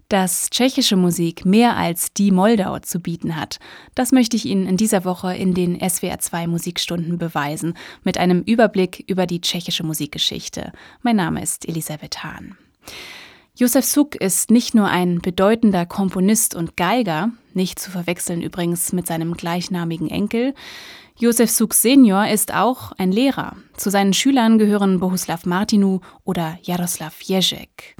Dass 0.10 0.50
tschechische 0.50 0.96
Musik 0.96 1.46
mehr 1.46 1.78
als 1.78 2.12
die 2.12 2.32
Moldau 2.32 2.80
zu 2.80 3.00
bieten 3.00 3.36
hat, 3.36 3.60
das 3.94 4.12
möchte 4.12 4.36
ich 4.36 4.48
Ihnen 4.48 4.66
in 4.66 4.78
dieser 4.78 5.06
Woche 5.06 5.36
in 5.36 5.54
den 5.54 5.78
SWR2 5.78 6.48
Musikstunden 6.48 7.20
beweisen, 7.20 7.78
mit 8.04 8.18
einem 8.18 8.42
Überblick 8.42 9.04
über 9.08 9.28
die 9.28 9.42
tschechische 9.42 9.84
Musikgeschichte. 9.84 10.72
Mein 11.04 11.18
Name 11.18 11.44
ist 11.44 11.68
Elisabeth 11.70 12.24
Hahn. 12.24 12.58
Josef 13.54 13.86
Suk 13.86 14.16
ist 14.16 14.50
nicht 14.50 14.74
nur 14.74 14.88
ein 14.88 15.20
bedeutender 15.20 15.86
Komponist 15.86 16.56
und 16.56 16.78
Geiger, 16.78 17.30
nicht 17.54 17.78
zu 17.78 17.92
verwechseln 17.92 18.42
übrigens 18.42 18.92
mit 18.92 19.06
seinem 19.06 19.34
gleichnamigen 19.34 20.10
Enkel, 20.10 20.56
Josef 21.22 21.52
Suk 21.52 21.76
Senior 21.76 22.30
ist 22.30 22.52
auch 22.52 22.94
ein 22.94 23.12
Lehrer. 23.12 23.56
Zu 23.78 23.92
seinen 23.92 24.12
Schülern 24.12 24.58
gehören 24.58 25.00
Bohuslav 25.00 25.46
Martinu 25.46 26.00
oder 26.24 26.58
Jaroslav 26.64 27.22
Ježek. 27.22 27.96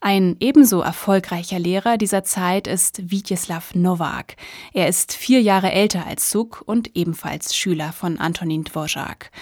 Ein 0.00 0.36
ebenso 0.38 0.80
erfolgreicher 0.80 1.58
Lehrer 1.58 1.98
dieser 1.98 2.22
Zeit 2.22 2.68
ist 2.68 3.10
Vítieslav 3.10 3.74
Novak. 3.74 4.36
Er 4.72 4.86
ist 4.86 5.14
vier 5.14 5.42
Jahre 5.42 5.72
älter 5.72 6.06
als 6.06 6.30
Suk 6.30 6.62
und 6.64 6.96
ebenfalls 6.96 7.56
Schüler 7.56 7.92
von 7.92 8.20
Antonin 8.20 8.62
Dvořák. 8.62 9.32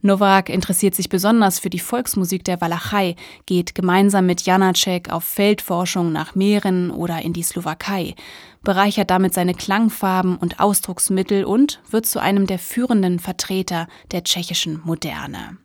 Novak 0.00 0.48
interessiert 0.48 0.96
sich 0.96 1.08
besonders 1.08 1.60
für 1.60 1.70
die 1.70 1.78
Volksmusik 1.78 2.44
der 2.44 2.60
Walachei, 2.60 3.14
geht 3.46 3.76
gemeinsam 3.76 4.26
mit 4.26 4.42
Janacek 4.42 5.12
auf 5.12 5.22
Feldforschung 5.22 6.10
nach 6.10 6.34
Meeren 6.34 6.90
oder 6.90 7.22
in 7.22 7.32
die 7.32 7.44
Slowakei, 7.44 8.16
bereichert 8.62 9.10
damit 9.10 9.34
seine 9.34 9.54
Klangfarben 9.54 10.36
und 10.36 10.60
Ausdrucksmittel 10.60 11.44
und 11.44 11.80
wird 11.90 12.06
zu 12.06 12.20
einem 12.20 12.46
der 12.46 12.58
führenden 12.58 13.18
Vertreter 13.18 13.88
der 14.10 14.24
tschechischen 14.24 14.80
Moderne. 14.84 15.58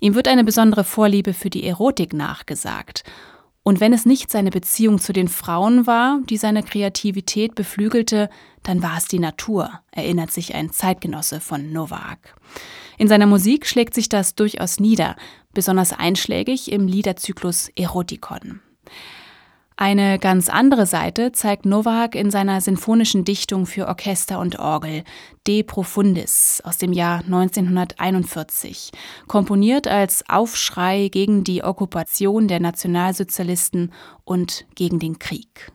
Ihm 0.00 0.14
wird 0.14 0.28
eine 0.28 0.44
besondere 0.44 0.84
Vorliebe 0.84 1.32
für 1.32 1.50
die 1.50 1.64
Erotik 1.64 2.12
nachgesagt. 2.12 3.04
Und 3.62 3.78
wenn 3.78 3.92
es 3.92 4.04
nicht 4.04 4.32
seine 4.32 4.50
Beziehung 4.50 4.98
zu 4.98 5.12
den 5.12 5.28
Frauen 5.28 5.86
war, 5.86 6.18
die 6.28 6.36
seine 6.36 6.64
Kreativität 6.64 7.54
beflügelte, 7.54 8.28
dann 8.64 8.82
war 8.82 8.98
es 8.98 9.04
die 9.04 9.20
Natur, 9.20 9.70
erinnert 9.92 10.32
sich 10.32 10.56
ein 10.56 10.72
Zeitgenosse 10.72 11.38
von 11.38 11.72
Novak. 11.72 12.34
In 12.98 13.06
seiner 13.06 13.26
Musik 13.26 13.66
schlägt 13.66 13.94
sich 13.94 14.08
das 14.08 14.34
durchaus 14.34 14.80
nieder, 14.80 15.14
besonders 15.54 15.92
einschlägig 15.92 16.72
im 16.72 16.88
Liederzyklus 16.88 17.68
Erotikon. 17.76 18.60
Eine 19.76 20.18
ganz 20.18 20.48
andere 20.48 20.86
Seite 20.86 21.32
zeigt 21.32 21.66
Novak 21.66 22.14
in 22.14 22.30
seiner 22.30 22.60
sinfonischen 22.60 23.24
Dichtung 23.24 23.66
für 23.66 23.88
Orchester 23.88 24.38
und 24.38 24.58
Orgel 24.58 25.04
De 25.46 25.62
Profundis 25.62 26.60
aus 26.64 26.78
dem 26.78 26.92
Jahr 26.92 27.20
1941, 27.20 28.92
komponiert 29.26 29.88
als 29.88 30.24
Aufschrei 30.28 31.08
gegen 31.08 31.42
die 31.42 31.64
Okkupation 31.64 32.48
der 32.48 32.60
Nationalsozialisten 32.60 33.92
und 34.24 34.66
gegen 34.74 34.98
den 34.98 35.18
Krieg. 35.18 35.72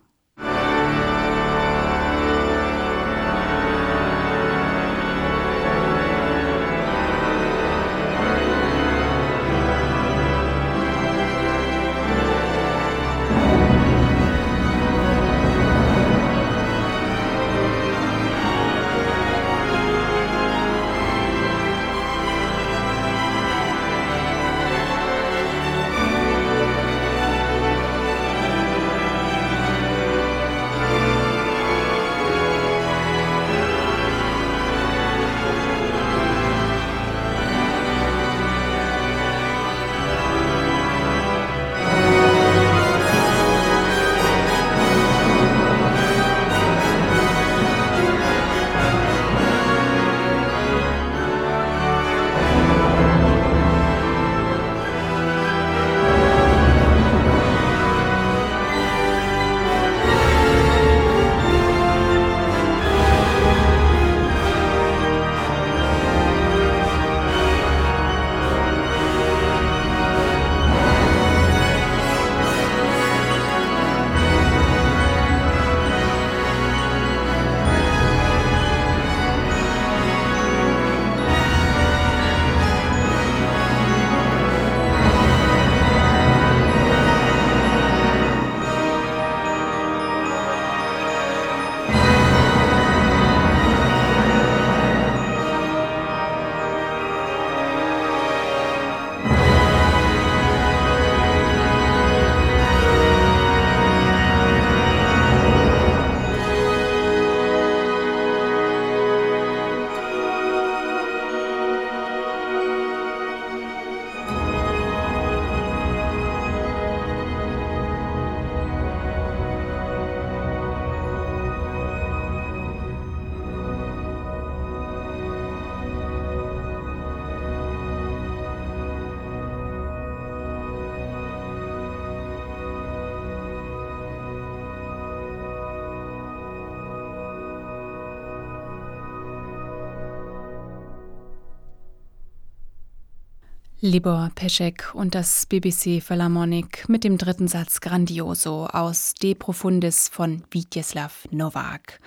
Libor 143.88 144.32
Peschek 144.36 144.94
und 144.94 145.16
das 145.16 145.46
BBC 145.46 146.04
Philharmonic 146.04 146.90
mit 146.90 147.06
dem 147.06 147.18
dritten 147.18 147.48
Satz 147.48 147.80
Grandioso 147.80 148.66
aus 148.66 149.14
De 149.14 149.34
Profundis 149.34 150.10
von 150.10 150.44
Witjeslaw 150.52 151.14
Nowak. 151.32 152.02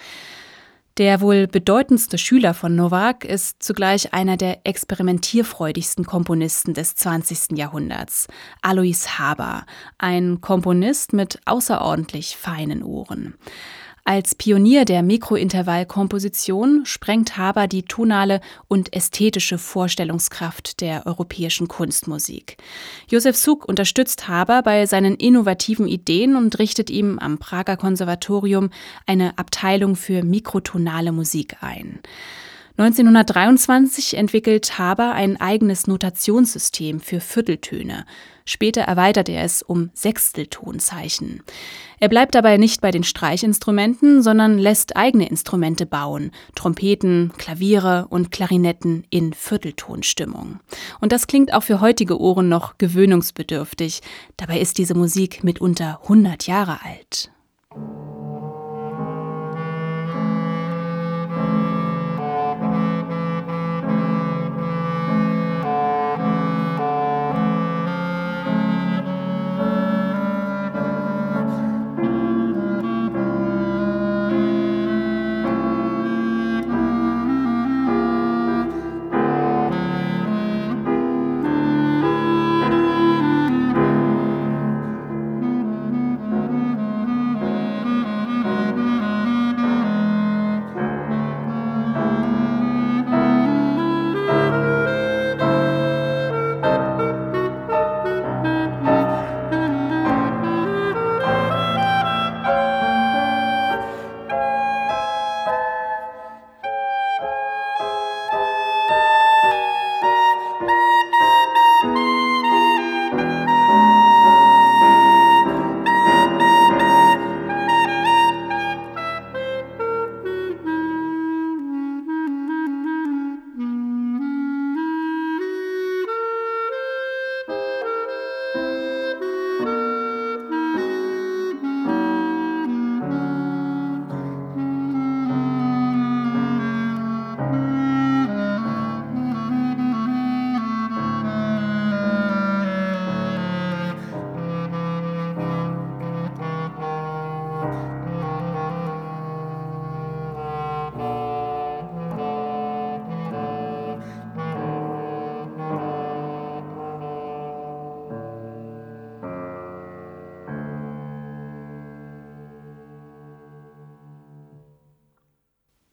Der 0.99 1.23
wohl 1.23 1.47
bedeutendste 1.47 2.19
Schüler 2.19 2.53
von 2.53 2.77
Nowak 2.77 3.25
ist 3.25 3.62
zugleich 3.62 4.12
einer 4.12 4.37
der 4.37 4.66
experimentierfreudigsten 4.66 6.05
Komponisten 6.05 6.75
des 6.75 6.97
20. 6.97 7.57
Jahrhunderts, 7.57 8.29
Alois 8.61 9.19
Haber, 9.19 9.64
ein 9.97 10.43
Komponist 10.43 11.14
mit 11.14 11.40
außerordentlich 11.47 12.37
feinen 12.37 12.83
Ohren. 12.83 13.37
Als 14.04 14.34
Pionier 14.34 14.84
der 14.84 15.02
Mikrointervallkomposition 15.02 16.86
sprengt 16.86 17.36
Haber 17.36 17.66
die 17.68 17.82
tonale 17.82 18.40
und 18.66 18.94
ästhetische 18.94 19.58
Vorstellungskraft 19.58 20.80
der 20.80 21.06
europäischen 21.06 21.68
Kunstmusik. 21.68 22.56
Josef 23.08 23.36
Suk 23.36 23.68
unterstützt 23.68 24.26
Haber 24.26 24.62
bei 24.62 24.86
seinen 24.86 25.16
innovativen 25.16 25.86
Ideen 25.86 26.34
und 26.34 26.58
richtet 26.58 26.90
ihm 26.90 27.18
am 27.18 27.38
Prager 27.38 27.76
Konservatorium 27.76 28.70
eine 29.06 29.38
Abteilung 29.38 29.96
für 29.96 30.24
mikrotonale 30.24 31.12
Musik 31.12 31.58
ein. 31.60 32.00
1923 32.78 34.16
entwickelt 34.16 34.78
Haber 34.78 35.12
ein 35.12 35.38
eigenes 35.38 35.86
Notationssystem 35.86 37.00
für 37.00 37.20
Vierteltöne. 37.20 38.06
Später 38.50 38.80
erweitert 38.80 39.28
er 39.28 39.44
es 39.44 39.62
um 39.62 39.90
Sechsteltonzeichen. 39.94 41.40
Er 42.00 42.08
bleibt 42.08 42.34
dabei 42.34 42.56
nicht 42.56 42.80
bei 42.80 42.90
den 42.90 43.04
Streichinstrumenten, 43.04 44.24
sondern 44.24 44.58
lässt 44.58 44.96
eigene 44.96 45.28
Instrumente 45.28 45.86
bauen: 45.86 46.32
Trompeten, 46.56 47.30
Klaviere 47.38 48.08
und 48.10 48.32
Klarinetten 48.32 49.04
in 49.08 49.34
Vierteltonstimmung. 49.34 50.58
Und 51.00 51.12
das 51.12 51.28
klingt 51.28 51.54
auch 51.54 51.62
für 51.62 51.80
heutige 51.80 52.20
Ohren 52.20 52.48
noch 52.48 52.76
gewöhnungsbedürftig. 52.76 54.00
Dabei 54.36 54.58
ist 54.58 54.78
diese 54.78 54.94
Musik 54.94 55.44
mitunter 55.44 56.00
100 56.02 56.48
Jahre 56.48 56.80
alt. 56.82 57.30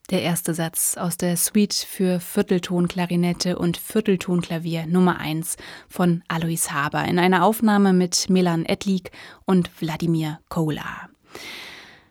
Der 0.10 0.22
erste 0.22 0.54
Satz 0.54 0.96
aus 0.96 1.18
der 1.18 1.36
Suite 1.36 1.74
für 1.74 2.22
Vierteltonklarinette 2.22 3.60
und 3.60 3.76
Vierteltonklavier 3.76 4.88
Nummer 4.88 5.20
1 5.20 5.58
von 5.90 6.24
Alois 6.30 6.72
Haber 6.72 7.04
in 7.04 7.20
einer 7.20 7.44
Aufnahme 7.44 7.92
mit 7.92 8.30
Milan 8.30 8.64
Edlik 8.66 9.12
und 9.44 9.70
Wladimir 9.82 10.40
Kola. 10.48 11.10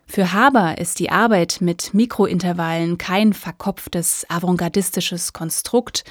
Für 0.05 0.31
Haber 0.31 0.77
ist 0.77 0.99
die 0.99 1.09
Arbeit 1.09 1.57
mit 1.59 1.95
Mikrointervallen 1.95 2.99
kein 2.99 3.33
verkopftes 3.33 4.27
avantgardistisches 4.29 5.33
Konstrukt. 5.33 6.03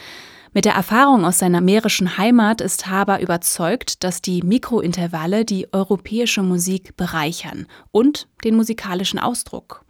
Mit 0.52 0.64
der 0.64 0.74
Erfahrung 0.74 1.24
aus 1.24 1.38
seiner 1.38 1.60
mährischen 1.60 2.18
Heimat 2.18 2.60
ist 2.60 2.88
Haber 2.88 3.20
überzeugt, 3.20 4.02
dass 4.02 4.20
die 4.20 4.42
Mikrointervalle 4.42 5.44
die 5.44 5.72
europäische 5.72 6.42
Musik 6.42 6.96
bereichern 6.96 7.68
und 7.92 8.26
den 8.42 8.56
musikalischen 8.56 9.20
Ausdruck. 9.20 9.84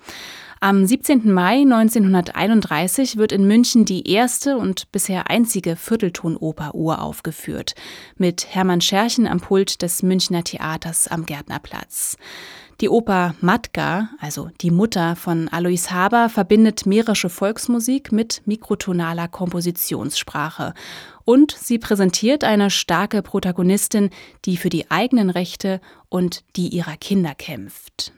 Am 0.61 0.87
17. 0.87 1.31
Mai 1.31 1.61
1931 1.61 3.19
wird 3.19 3.33
in 3.33 3.47
München 3.47 3.85
die 3.85 4.11
erste 4.11 4.57
und 4.57 4.91
bisher 4.91 5.29
einzige 5.29 5.77
Vierteltonoper 5.77 6.75
uraufgeführt, 6.75 7.75
mit 8.17 8.47
Hermann 8.55 8.81
Scherchen 8.81 9.27
am 9.27 9.39
Pult 9.39 9.83
des 9.83 10.03
Münchner 10.03 10.43
Theaters 10.45 11.09
am 11.09 11.27
Gärtnerplatz. 11.27 12.17
Die 12.81 12.89
Oper 12.89 13.35
Matka, 13.43 14.09
also 14.19 14.51
die 14.63 14.71
Mutter 14.71 15.15
von 15.15 15.49
Alois 15.49 15.91
Haber, 15.91 16.31
verbindet 16.31 16.87
mährische 16.87 17.29
Volksmusik 17.29 18.11
mit 18.11 18.41
mikrotonaler 18.47 19.29
Kompositionssprache. 19.29 20.73
Und 21.25 21.53
sie 21.53 21.79
präsentiert 21.79 22.45
eine 22.45 22.71
starke 22.71 23.21
Protagonistin, 23.21 24.09
die 24.47 24.57
für 24.57 24.71
die 24.71 24.91
eigenen 24.91 25.29
Rechte 25.29 25.81
und 26.09 26.45
die 26.57 26.69
ihrer 26.69 26.97
Kinder 26.97 27.35
kämpft. 27.35 28.13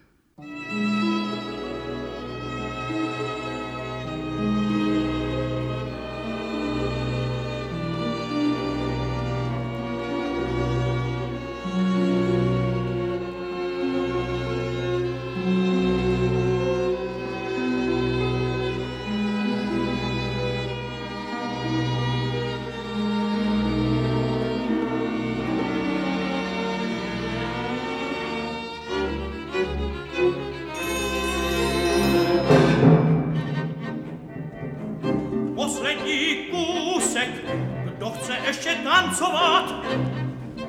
Doch 37.98 38.16
ze 38.24 38.34
esce 38.48 38.76
danzo 38.84 39.32
vat 39.32 39.68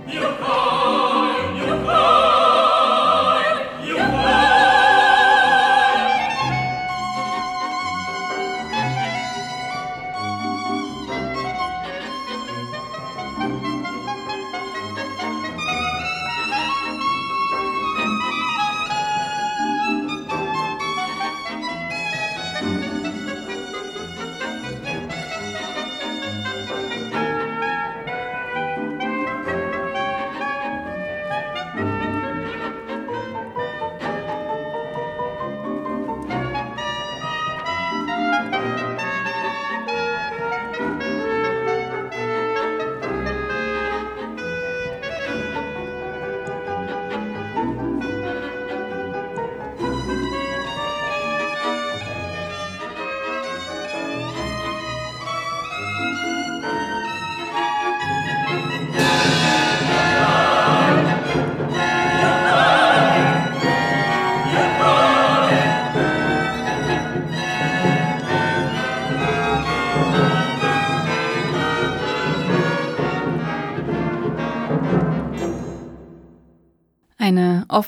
Io 0.08 0.99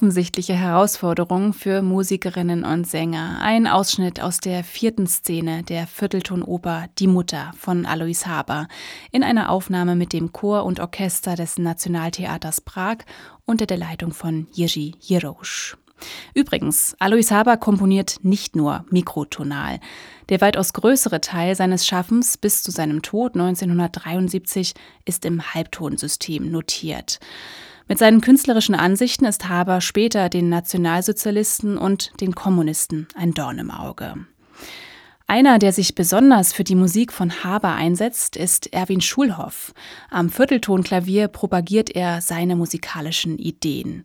offensichtliche 0.02 0.56
Herausforderung 0.56 1.54
für 1.54 1.84
Musikerinnen 1.84 2.66
und 2.66 2.88
Sänger. 2.88 3.38
Ein 3.40 3.68
Ausschnitt 3.68 4.20
aus 4.20 4.40
der 4.40 4.64
vierten 4.64 5.06
Szene 5.06 5.62
der 5.62 5.86
Vierteltonoper 5.86 6.88
Die 6.98 7.06
Mutter 7.06 7.52
von 7.56 7.86
Alois 7.86 8.26
Haber 8.26 8.68
in 9.12 9.24
einer 9.24 9.52
Aufnahme 9.52 9.96
mit 9.96 10.12
dem 10.12 10.32
Chor 10.32 10.66
und 10.66 10.80
Orchester 10.80 11.36
des 11.36 11.60
Nationaltheaters 11.60 12.62
Prag 12.62 12.98
unter 13.46 13.68
der 13.68 13.78
Leitung 13.78 14.12
von 14.12 14.48
Jiří 14.56 14.96
Jirosch. 15.00 15.78
Übrigens, 16.34 16.96
Alois 17.00 17.32
Haber 17.32 17.58
komponiert 17.58 18.18
nicht 18.24 18.56
nur 18.56 18.86
mikrotonal. 18.90 19.80
Der 20.30 20.42
weitaus 20.42 20.74
größere 20.74 21.22
Teil 21.22 21.56
seines 21.56 21.86
Schaffens 21.86 22.38
bis 22.38 22.64
zu 22.64 22.72
seinem 22.72 23.02
Tod 23.02 23.36
1973 23.36 24.74
ist 25.06 25.26
im 25.26 25.54
Halbtonsystem 25.54 26.50
notiert. 26.50 27.20
Mit 27.88 27.98
seinen 27.98 28.22
künstlerischen 28.22 28.76
Ansichten 28.76 29.26
ist 29.26 29.50
Haber 29.50 29.82
später 29.82 30.30
den 30.30 30.50
Nationalsozialisten 30.50 31.78
und 31.78 32.12
den 32.22 32.34
Kommunisten 32.34 33.08
ein 33.16 33.34
Dorn 33.34 33.60
im 33.60 33.72
Auge. 33.72 34.16
Einer, 35.28 35.60
der 35.60 35.72
sich 35.72 35.96
besonders 35.96 36.52
für 36.52 36.66
die 36.66 36.76
Musik 36.76 37.14
von 37.14 37.44
Haber 37.44 37.74
einsetzt, 37.74 38.36
ist 38.36 38.74
Erwin 38.74 39.00
Schulhoff. 39.00 39.74
Am 40.10 40.30
Vierteltonklavier 40.30 41.30
propagiert 41.30 41.90
er 41.90 42.20
seine 42.20 42.58
musikalischen 42.58 43.38
Ideen. 43.38 44.04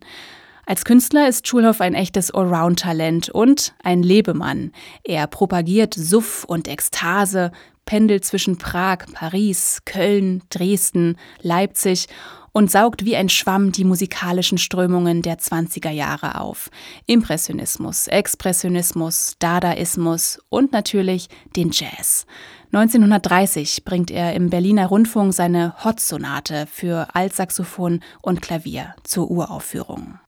Als 0.69 0.83
Künstler 0.83 1.29
ist 1.29 1.47
Schulhoff 1.47 1.79
ein 1.79 1.93
echtes 1.93 2.29
Allround-Talent 2.29 3.29
und 3.29 3.73
ein 3.85 4.03
Lebemann. 4.03 4.73
Er 5.05 5.25
propagiert 5.27 5.93
Suff 5.93 6.43
und 6.43 6.67
Ekstase, 6.67 7.53
pendelt 7.85 8.25
zwischen 8.25 8.57
Prag, 8.57 9.05
Paris, 9.13 9.83
Köln, 9.85 10.43
Dresden, 10.49 11.15
Leipzig 11.41 12.07
und 12.51 12.69
saugt 12.69 13.05
wie 13.05 13.15
ein 13.15 13.29
Schwamm 13.29 13.71
die 13.71 13.85
musikalischen 13.85 14.57
Strömungen 14.57 15.21
der 15.21 15.37
20er 15.37 15.91
Jahre 15.91 16.41
auf. 16.41 16.69
Impressionismus, 17.05 18.07
Expressionismus, 18.07 19.35
Dadaismus 19.39 20.37
und 20.49 20.73
natürlich 20.73 21.29
den 21.55 21.71
Jazz. 21.71 22.25
1930 22.73 23.85
bringt 23.85 24.11
er 24.11 24.33
im 24.33 24.49
Berliner 24.49 24.87
Rundfunk 24.87 25.33
seine 25.33 25.81
Hot-Sonate 25.85 26.67
für 26.69 27.07
Altsaxophon 27.15 28.01
und 28.21 28.41
Klavier 28.41 28.95
zur 29.05 29.31
Uraufführung. 29.31 30.19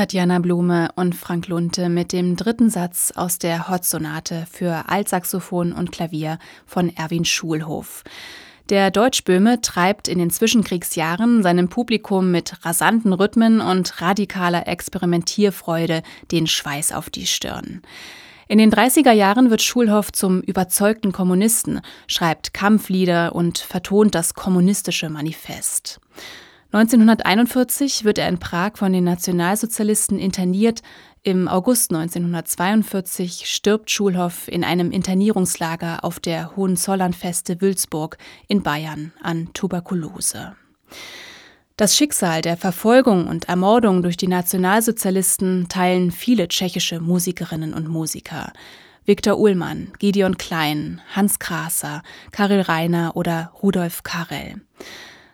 Tatjana 0.00 0.38
Blume 0.38 0.88
und 0.96 1.14
Frank 1.14 1.48
Lunte 1.48 1.90
mit 1.90 2.14
dem 2.14 2.34
dritten 2.34 2.70
Satz 2.70 3.12
aus 3.14 3.38
der 3.38 3.68
Hot-Sonate 3.68 4.46
für 4.50 4.88
Altsaxophon 4.88 5.74
und 5.74 5.92
Klavier 5.92 6.38
von 6.64 6.88
Erwin 6.96 7.26
Schulhof. 7.26 8.02
Der 8.70 8.90
Deutschböhme 8.90 9.60
treibt 9.60 10.08
in 10.08 10.18
den 10.18 10.30
Zwischenkriegsjahren 10.30 11.42
seinem 11.42 11.68
Publikum 11.68 12.30
mit 12.30 12.64
rasanten 12.64 13.12
Rhythmen 13.12 13.60
und 13.60 14.00
radikaler 14.00 14.66
Experimentierfreude 14.66 16.02
den 16.32 16.46
Schweiß 16.46 16.92
auf 16.92 17.10
die 17.10 17.26
Stirn. 17.26 17.82
In 18.48 18.56
den 18.56 18.72
30er 18.72 19.12
Jahren 19.12 19.50
wird 19.50 19.60
Schulhoff 19.60 20.12
zum 20.12 20.40
überzeugten 20.40 21.12
Kommunisten, 21.12 21.82
schreibt 22.06 22.54
Kampflieder 22.54 23.34
und 23.34 23.58
vertont 23.58 24.14
das 24.14 24.32
kommunistische 24.32 25.10
Manifest. 25.10 26.00
1941 26.72 28.04
wird 28.04 28.18
er 28.18 28.28
in 28.28 28.38
Prag 28.38 28.76
von 28.76 28.92
den 28.92 29.02
Nationalsozialisten 29.02 30.20
interniert. 30.20 30.82
Im 31.24 31.48
August 31.48 31.90
1942 31.90 33.50
stirbt 33.50 33.90
Schulhoff 33.90 34.46
in 34.46 34.62
einem 34.62 34.92
Internierungslager 34.92 36.04
auf 36.04 36.20
der 36.20 36.54
Hohenzollernfeste 36.54 37.60
Wülzburg 37.60 38.18
in 38.46 38.62
Bayern 38.62 39.12
an 39.20 39.50
Tuberkulose. 39.52 40.54
Das 41.76 41.96
Schicksal 41.96 42.40
der 42.40 42.56
Verfolgung 42.56 43.26
und 43.26 43.48
Ermordung 43.48 44.02
durch 44.02 44.16
die 44.16 44.28
Nationalsozialisten 44.28 45.66
teilen 45.68 46.12
viele 46.12 46.46
tschechische 46.46 47.00
Musikerinnen 47.00 47.74
und 47.74 47.88
Musiker. 47.88 48.52
Viktor 49.06 49.40
Ullmann, 49.40 49.92
Gideon 49.98 50.36
Klein, 50.36 51.00
Hans 51.16 51.40
Krasser, 51.40 52.02
Karel 52.30 52.60
Reiner 52.60 53.16
oder 53.16 53.50
Rudolf 53.60 54.04
Karel. 54.04 54.60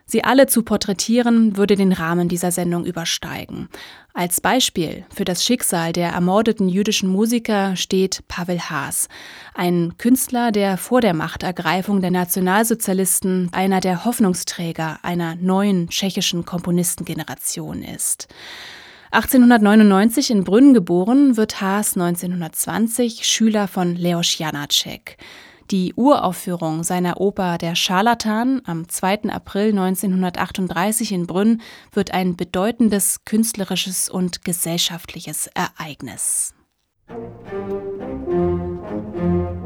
Sie 0.08 0.22
alle 0.22 0.46
zu 0.46 0.62
porträtieren, 0.62 1.56
würde 1.56 1.74
den 1.74 1.92
Rahmen 1.92 2.28
dieser 2.28 2.52
Sendung 2.52 2.84
übersteigen. 2.84 3.68
Als 4.14 4.40
Beispiel 4.40 5.04
für 5.12 5.24
das 5.24 5.44
Schicksal 5.44 5.92
der 5.92 6.10
ermordeten 6.10 6.68
jüdischen 6.68 7.08
Musiker 7.08 7.74
steht 7.74 8.22
Pavel 8.28 8.60
Haas, 8.60 9.08
ein 9.52 9.94
Künstler, 9.98 10.52
der 10.52 10.76
vor 10.76 11.00
der 11.00 11.12
Machtergreifung 11.12 12.00
der 12.00 12.12
Nationalsozialisten 12.12 13.48
einer 13.50 13.80
der 13.80 14.04
Hoffnungsträger 14.04 15.00
einer 15.02 15.34
neuen 15.34 15.88
tschechischen 15.88 16.44
Komponistengeneration 16.44 17.82
ist. 17.82 18.28
1899 19.10 20.30
in 20.30 20.44
Brünn 20.44 20.72
geboren, 20.72 21.36
wird 21.36 21.60
Haas 21.60 21.96
1920 21.96 23.26
Schüler 23.26 23.66
von 23.66 23.96
Leos 23.96 24.38
Janacek. 24.38 25.16
Die 25.70 25.94
Uraufführung 25.94 26.84
seiner 26.84 27.20
Oper 27.20 27.58
Der 27.58 27.74
Scharlatan 27.74 28.62
am 28.66 28.88
2. 28.88 29.30
April 29.30 29.70
1938 29.70 31.12
in 31.12 31.26
Brünn 31.26 31.60
wird 31.92 32.12
ein 32.12 32.36
bedeutendes 32.36 33.24
künstlerisches 33.24 34.08
und 34.08 34.44
gesellschaftliches 34.44 35.48
Ereignis. 35.48 36.54
Musik 37.08 39.65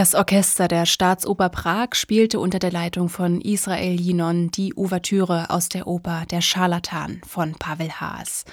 Das 0.00 0.14
Orchester 0.14 0.66
der 0.66 0.86
Staatsoper 0.86 1.50
Prag 1.50 1.88
spielte 1.92 2.40
unter 2.40 2.58
der 2.58 2.72
Leitung 2.72 3.10
von 3.10 3.42
Israel 3.42 4.00
Yinon 4.00 4.50
die 4.50 4.74
Ouvertüre 4.74 5.50
aus 5.50 5.68
der 5.68 5.86
Oper 5.86 6.24
Der 6.30 6.40
Scharlatan 6.40 7.20
von 7.26 7.52
Pavel 7.52 7.90
Haas. 7.90 8.46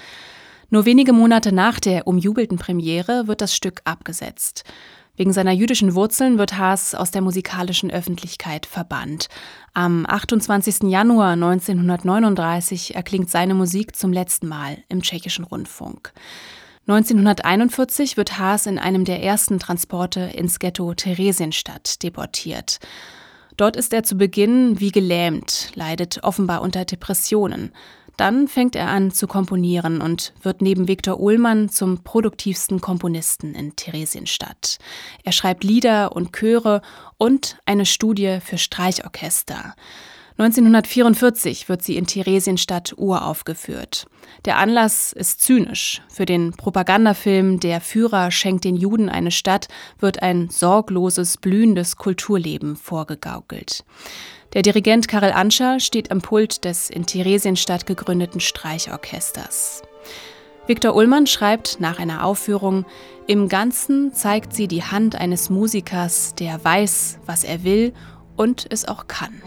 Nur 0.68 0.84
wenige 0.84 1.14
Monate 1.14 1.50
nach 1.50 1.80
der 1.80 2.06
umjubelten 2.06 2.58
Premiere 2.58 3.28
wird 3.28 3.40
das 3.40 3.56
Stück 3.56 3.80
abgesetzt. 3.84 4.64
Wegen 5.16 5.32
seiner 5.32 5.52
jüdischen 5.52 5.94
Wurzeln 5.94 6.36
wird 6.36 6.58
Haas 6.58 6.94
aus 6.94 7.12
der 7.12 7.22
musikalischen 7.22 7.90
Öffentlichkeit 7.90 8.66
verbannt. 8.66 9.28
Am 9.72 10.04
28. 10.06 10.90
Januar 10.90 11.32
1939 11.32 12.94
erklingt 12.94 13.30
seine 13.30 13.54
Musik 13.54 13.96
zum 13.96 14.12
letzten 14.12 14.48
Mal 14.48 14.84
im 14.90 15.00
tschechischen 15.00 15.46
Rundfunk. 15.46 16.12
1941 16.88 18.16
wird 18.16 18.38
Haas 18.38 18.64
in 18.64 18.78
einem 18.78 19.04
der 19.04 19.22
ersten 19.22 19.58
Transporte 19.58 20.20
ins 20.20 20.58
Ghetto 20.58 20.94
Theresienstadt 20.94 22.02
deportiert. 22.02 22.78
Dort 23.58 23.76
ist 23.76 23.92
er 23.92 24.04
zu 24.04 24.16
Beginn 24.16 24.80
wie 24.80 24.90
gelähmt, 24.90 25.70
leidet 25.74 26.24
offenbar 26.24 26.62
unter 26.62 26.86
Depressionen. 26.86 27.72
Dann 28.16 28.48
fängt 28.48 28.74
er 28.74 28.88
an 28.88 29.10
zu 29.10 29.26
komponieren 29.26 30.00
und 30.00 30.32
wird 30.42 30.62
neben 30.62 30.88
Viktor 30.88 31.20
Ullmann 31.20 31.68
zum 31.68 32.04
produktivsten 32.04 32.80
Komponisten 32.80 33.54
in 33.54 33.76
Theresienstadt. 33.76 34.78
Er 35.24 35.32
schreibt 35.32 35.64
Lieder 35.64 36.16
und 36.16 36.32
Chöre 36.32 36.80
und 37.18 37.58
eine 37.66 37.84
Studie 37.84 38.38
für 38.42 38.56
Streichorchester. 38.56 39.74
1944 40.38 41.68
wird 41.68 41.82
sie 41.82 41.96
in 41.96 42.06
Theresienstadt 42.06 42.94
uraufgeführt. 42.96 44.06
Der 44.44 44.56
Anlass 44.58 45.12
ist 45.12 45.42
zynisch. 45.42 46.00
Für 46.08 46.26
den 46.26 46.52
Propagandafilm 46.52 47.58
Der 47.58 47.80
Führer 47.80 48.30
schenkt 48.30 48.62
den 48.62 48.76
Juden 48.76 49.08
eine 49.08 49.32
Stadt 49.32 49.66
wird 49.98 50.22
ein 50.22 50.48
sorgloses, 50.48 51.38
blühendes 51.38 51.96
Kulturleben 51.96 52.76
vorgegaukelt. 52.76 53.84
Der 54.52 54.62
Dirigent 54.62 55.08
Karel 55.08 55.32
Anscher 55.32 55.80
steht 55.80 56.12
am 56.12 56.22
Pult 56.22 56.64
des 56.64 56.88
in 56.88 57.04
Theresienstadt 57.04 57.86
gegründeten 57.86 58.40
Streichorchesters. 58.40 59.82
Viktor 60.68 60.94
Ullmann 60.94 61.26
schreibt 61.26 61.80
nach 61.80 61.98
einer 61.98 62.24
Aufführung, 62.24 62.84
im 63.26 63.48
Ganzen 63.48 64.14
zeigt 64.14 64.54
sie 64.54 64.68
die 64.68 64.84
Hand 64.84 65.16
eines 65.16 65.50
Musikers, 65.50 66.36
der 66.36 66.62
weiß, 66.62 67.18
was 67.26 67.42
er 67.42 67.64
will 67.64 67.92
und 68.38 68.66
es 68.70 68.86
auch 68.86 69.08
kann. 69.08 69.42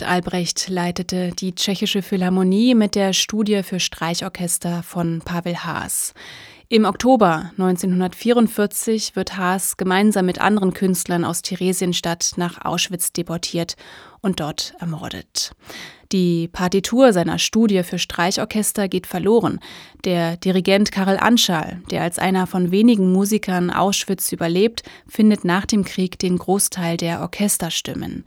Gerd 0.00 0.10
Albrecht 0.10 0.70
leitete 0.70 1.32
die 1.32 1.54
Tschechische 1.54 2.00
Philharmonie 2.00 2.74
mit 2.74 2.94
der 2.94 3.12
Studie 3.12 3.62
für 3.62 3.80
Streichorchester 3.80 4.82
von 4.82 5.20
Pavel 5.22 5.62
Haas. 5.62 6.14
Im 6.70 6.86
Oktober 6.86 7.50
1944 7.58 9.14
wird 9.14 9.36
Haas 9.36 9.76
gemeinsam 9.76 10.24
mit 10.24 10.40
anderen 10.40 10.72
Künstlern 10.72 11.22
aus 11.22 11.42
Theresienstadt 11.42 12.32
nach 12.36 12.64
Auschwitz 12.64 13.12
deportiert 13.12 13.76
und 14.22 14.40
dort 14.40 14.72
ermordet. 14.78 15.52
Die 16.12 16.48
Partitur 16.48 17.12
seiner 17.12 17.38
Studie 17.38 17.82
für 17.82 17.98
Streichorchester 17.98 18.88
geht 18.88 19.06
verloren. 19.06 19.60
Der 20.06 20.38
Dirigent 20.38 20.92
Karel 20.92 21.18
Anschal, 21.18 21.82
der 21.90 22.00
als 22.00 22.18
einer 22.18 22.46
von 22.46 22.70
wenigen 22.70 23.12
Musikern 23.12 23.70
Auschwitz 23.70 24.32
überlebt, 24.32 24.82
findet 25.06 25.44
nach 25.44 25.66
dem 25.66 25.84
Krieg 25.84 26.18
den 26.18 26.38
Großteil 26.38 26.96
der 26.96 27.20
Orchesterstimmen. 27.20 28.24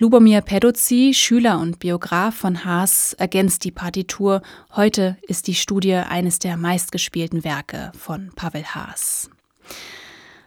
Lubomir 0.00 0.40
Peduzzi, 0.40 1.12
Schüler 1.12 1.60
und 1.60 1.78
Biograf 1.78 2.34
von 2.34 2.64
Haas, 2.64 3.12
ergänzt 3.18 3.64
die 3.64 3.70
Partitur. 3.70 4.40
Heute 4.74 5.18
ist 5.28 5.46
die 5.46 5.54
Studie 5.54 5.92
eines 5.92 6.38
der 6.38 6.56
meistgespielten 6.56 7.44
Werke 7.44 7.92
von 7.98 8.30
Pavel 8.34 8.64
Haas. 8.64 9.28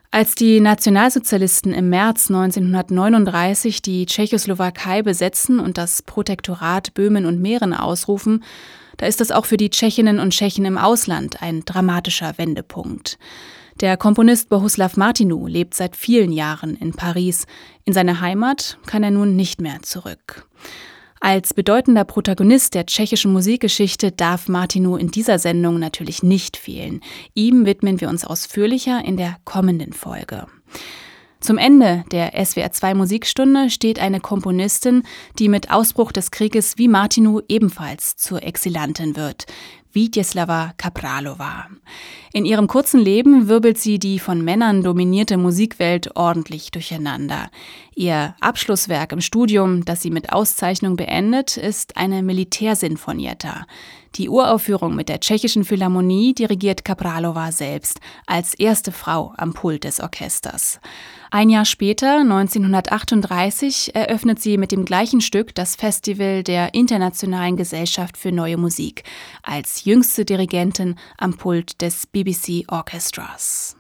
Als 0.10 0.34
die 0.34 0.60
Nationalsozialisten 0.60 1.72
im 1.72 1.90
März 1.90 2.32
1939 2.32 3.84
die 3.84 4.08
Tschechoslowakei 4.08 5.04
besetzen 5.04 5.60
und 5.60 5.78
das 5.78 6.02
Protektorat 6.02 6.96
Böhmen 6.96 7.28
und 7.28 7.40
Mähren 7.40 7.76
ausrufen, 7.76 8.44
da 8.98 9.06
ist 9.06 9.22
das 9.22 9.30
auch 9.30 9.46
für 9.46 9.58
die 9.58 9.70
Tschechinnen 9.70 10.18
und 10.18 10.32
Tschechen 10.32 10.66
im 10.66 10.80
Ausland 10.80 11.44
ein 11.44 11.64
dramatischer 11.64 12.40
Wendepunkt. 12.40 13.20
Der 13.82 13.98
Komponist 13.98 14.50
Bohuslav 14.50 14.98
Martinu 14.98 15.48
lebt 15.48 15.74
seit 15.74 15.96
vielen 15.96 16.32
Jahren 16.32 16.76
in 16.76 16.94
Paris. 16.94 17.46
In 17.86 17.94
seine 17.94 18.22
Heimat 18.22 18.78
kann 18.86 19.04
er 19.04 19.12
nun 19.12 19.36
nicht 19.36 19.62
mehr 19.62 19.82
zurück. 19.82 20.48
Als 21.20 21.54
bedeutender 21.54 22.04
Protagonist 22.04 22.74
der 22.74 22.86
tschechischen 22.86 23.32
Musikgeschichte 23.32 24.12
darf 24.12 24.50
Martinu 24.50 24.98
in 24.98 25.10
dieser 25.10 25.40
Sendung 25.40 25.80
natürlich 25.80 26.22
nicht 26.22 26.58
fehlen. 26.58 27.00
Ihm 27.34 27.66
widmen 27.66 28.02
wir 28.02 28.10
uns 28.10 28.26
ausführlicher 28.26 29.04
in 29.06 29.16
der 29.16 29.38
kommenden 29.46 29.94
Folge. 29.94 30.48
Zum 31.40 31.58
Ende 31.58 32.06
der 32.12 32.34
SWR2 32.42 32.94
Musikstunde 32.96 33.70
steht 33.70 34.00
eine 34.00 34.20
Komponistin, 34.20 35.04
die 35.40 35.50
mit 35.50 35.72
Ausbruch 35.72 36.12
des 36.12 36.32
Krieges 36.32 36.78
wie 36.78 36.88
Martinu 36.88 37.42
ebenfalls 37.50 38.16
zur 38.16 38.44
Exilantin 38.44 39.16
wird. 39.16 39.46
Wiedjeslava 39.94 40.74
Kapralova. 40.78 41.68
In 42.36 42.46
ihrem 42.46 42.66
kurzen 42.66 43.00
Leben 43.00 43.48
wirbelt 43.48 43.78
sie 43.78 44.00
die 44.00 44.18
von 44.18 44.44
Männern 44.44 44.82
dominierte 44.82 45.38
Musikwelt 45.38 46.16
ordentlich 46.16 46.72
durcheinander. 46.72 47.52
Ihr 47.94 48.34
Abschlusswerk 48.42 49.12
im 49.12 49.22
Studium, 49.22 49.86
das 49.86 50.02
sie 50.02 50.10
mit 50.10 50.34
Auszeichnung 50.34 50.96
beendet, 50.96 51.58
ist 51.58 51.96
eine 51.96 52.24
Militärsinfonietta. 52.24 53.68
Die 54.16 54.30
Uraufführung 54.30 54.96
mit 54.96 55.10
der 55.10 55.20
Tschechischen 55.20 55.64
Philharmonie 55.64 56.34
dirigiert 56.34 56.84
Kapralova 56.84 57.52
selbst, 57.52 58.00
als 58.26 58.56
erste 58.56 58.92
Frau 58.92 59.36
am 59.38 59.54
Pult 59.54 59.84
des 59.84 60.00
Orchesters. 60.00 60.80
Ein 61.36 61.50
Jahr 61.50 61.66
später, 61.66 62.20
1938, 62.20 63.96
eröffnet 63.96 64.40
sie 64.40 64.60
mit 64.60 64.72
dem 64.72 64.86
gleichen 64.86 65.20
Stück 65.20 65.56
das 65.56 65.76
Festival 65.76 66.44
der 66.44 66.76
Internationalen 66.76 67.58
Gesellschaft 67.58 68.20
für 68.20 68.32
Neue 68.32 68.58
Musik 68.58 69.04
als 69.42 69.84
jüngste 69.84 70.26
Dirigentin 70.26 70.94
am 71.18 71.36
Pult 71.36 71.82
des 71.82 72.06
BBC 72.06 72.72
Orchestras. 72.72 73.76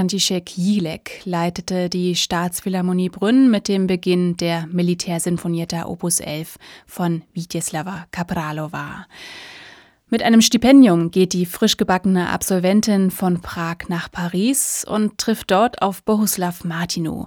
František 0.00 0.56
Jilek 0.56 1.20
leitete 1.26 1.90
die 1.90 2.16
Staatsphilharmonie 2.16 3.10
Brünn 3.10 3.50
mit 3.50 3.68
dem 3.68 3.86
Beginn 3.86 4.34
der 4.34 4.66
Militärsinfonietta 4.68 5.84
Opus 5.84 6.20
11 6.20 6.56
von 6.86 7.20
Wiedjeslava 7.34 8.06
Kapralova. 8.10 9.06
Mit 10.08 10.22
einem 10.22 10.40
Stipendium 10.40 11.10
geht 11.10 11.34
die 11.34 11.44
frisch 11.44 11.76
gebackene 11.76 12.30
Absolventin 12.30 13.10
von 13.10 13.42
Prag 13.42 13.88
nach 13.88 14.10
Paris 14.10 14.86
und 14.88 15.18
trifft 15.18 15.50
dort 15.50 15.82
auf 15.82 16.02
Bohuslav 16.02 16.64
Martinu. 16.64 17.26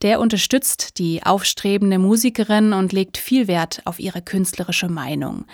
Der 0.00 0.18
unterstützt 0.18 0.98
die 0.98 1.22
aufstrebende 1.24 1.98
Musikerin 1.98 2.72
und 2.72 2.94
legt 2.94 3.18
viel 3.18 3.48
Wert 3.48 3.82
auf 3.84 4.00
ihre 4.00 4.22
künstlerische 4.22 4.88
Meinung. 4.88 5.44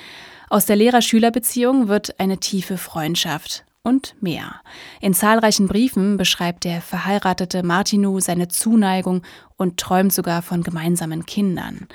Aus 0.48 0.66
der 0.66 0.76
Lehrer-Schüler-Beziehung 0.76 1.88
wird 1.88 2.20
eine 2.20 2.38
tiefe 2.38 2.78
Freundschaft 2.78 3.64
und 3.82 4.14
mehr. 4.20 4.60
In 5.00 5.14
zahlreichen 5.14 5.66
Briefen 5.66 6.16
beschreibt 6.16 6.64
der 6.64 6.80
verheiratete 6.80 7.62
Martinu 7.62 8.20
seine 8.20 8.48
Zuneigung 8.48 9.22
und 9.56 9.78
träumt 9.78 10.12
sogar 10.12 10.42
von 10.42 10.62
gemeinsamen 10.62 11.26
Kindern. 11.26 11.88